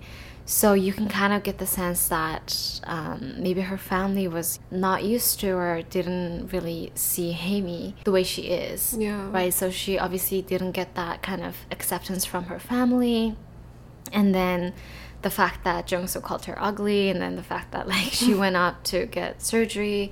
[0.47, 5.03] So you can kind of get the sense that um, maybe her family was not
[5.03, 9.27] used to or didn't really see Amy the way she is Yeah.
[9.31, 9.51] right?
[9.53, 13.35] So she obviously didn't get that kind of acceptance from her family.
[14.13, 14.73] And then
[15.23, 18.35] the fact that Jung Soo called her ugly, and then the fact that like she
[18.43, 20.11] went up to get surgery,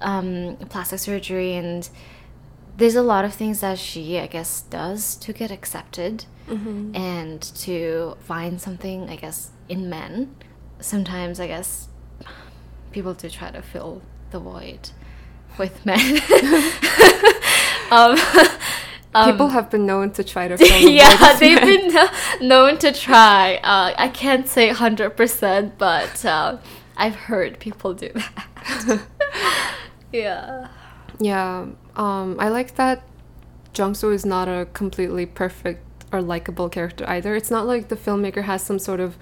[0.00, 1.86] um, plastic surgery, and
[2.78, 6.94] there's a lot of things that she, I guess, does to get accepted Mm-hmm.
[6.94, 10.34] and to find something, I guess, in men.
[10.80, 11.88] Sometimes, I guess,
[12.92, 14.90] people do try to fill the void
[15.58, 15.98] with men.
[17.90, 18.18] um,
[19.14, 21.66] um, People have been known to try to fill the void yeah, they've men.
[21.66, 23.56] been kno- known to try.
[23.56, 26.58] Uh, I can't say 100%, but uh,
[26.96, 29.00] I've heard people do that.
[30.12, 30.68] yeah.
[31.18, 33.02] Yeah, um, I like that
[33.76, 37.34] Jung Soo is not a completely perfect or likable character either.
[37.34, 39.16] It's not like the filmmaker has some sort of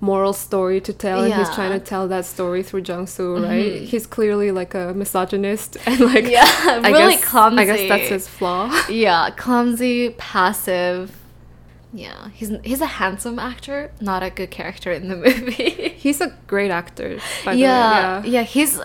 [0.00, 3.82] moral story to tell and he's trying to tell that story through Jung Soo, right?
[3.82, 7.60] He's clearly like a misogynist and like Yeah, I really guess, clumsy.
[7.62, 8.70] I guess that's his flaw.
[8.88, 11.16] Yeah, clumsy, passive.
[11.92, 15.90] Yeah, he's he's a handsome actor, not a good character in the movie.
[15.96, 18.32] He's a great actor, by yeah, the way.
[18.34, 18.80] yeah, he's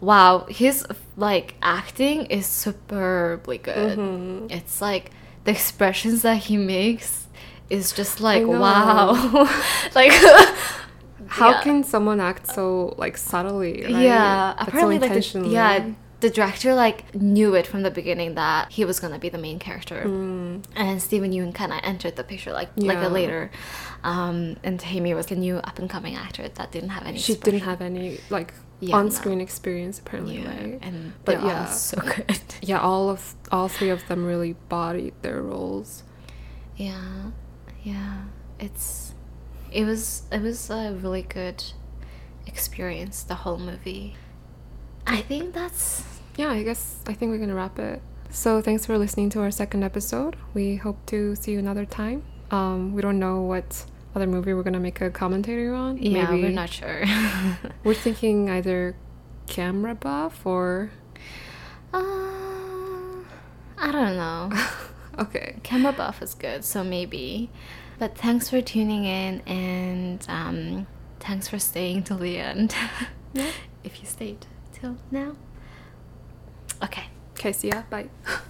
[0.00, 0.86] wow, his
[1.16, 3.98] like acting is superbly good.
[3.98, 4.46] Mm-hmm.
[4.50, 5.12] It's like
[5.44, 7.21] the expressions that he makes
[7.72, 9.12] is just like wow.
[9.94, 10.12] like
[11.26, 11.62] How yeah.
[11.62, 13.82] can someone act so like subtly?
[13.84, 13.90] Right?
[14.04, 18.70] Yeah, apparently, so like the, yeah, the director like knew it from the beginning that
[18.70, 22.52] he was gonna be the main character, and Steven Yeun kind of entered the picture
[22.52, 23.06] like like Mm.
[23.06, 23.50] A later,
[24.04, 27.18] um, and Amy was a new up and coming actor that didn't have any.
[27.18, 30.78] she didn't have any like Yeah, on-screen experience apparently, yeah, right?
[30.82, 31.64] and But yeah.
[31.66, 32.42] so good.
[32.60, 36.02] yeah, all of all three of them really bodied their roles.
[36.76, 37.30] Yeah,
[37.82, 38.24] yeah,
[38.60, 39.14] it's
[39.70, 41.62] it was it was a really good
[42.46, 43.22] experience.
[43.22, 44.16] The whole movie.
[45.06, 46.04] I think that's
[46.36, 48.00] Yeah, I guess I think we're gonna wrap it.
[48.30, 50.36] So thanks for listening to our second episode.
[50.54, 52.22] We hope to see you another time.
[52.50, 55.98] Um, we don't know what other movie we're gonna make a commentary on.
[55.98, 56.30] yeah.
[56.30, 57.04] Maybe We're not sure.
[57.84, 58.94] We're thinking either
[59.46, 60.90] camera buff or
[61.92, 61.98] Uh,
[63.78, 64.50] I don't know.
[65.18, 65.56] okay.
[65.62, 67.50] Camera buff is good, so maybe.
[67.98, 70.86] But thanks for tuning in, and um,
[71.20, 72.74] thanks for staying till the end.
[73.34, 73.50] Yeah.
[73.82, 74.44] if you stayed
[74.74, 75.36] till now.
[76.84, 77.04] Okay.
[77.32, 77.80] Okay, see ya.
[77.88, 78.10] Bye.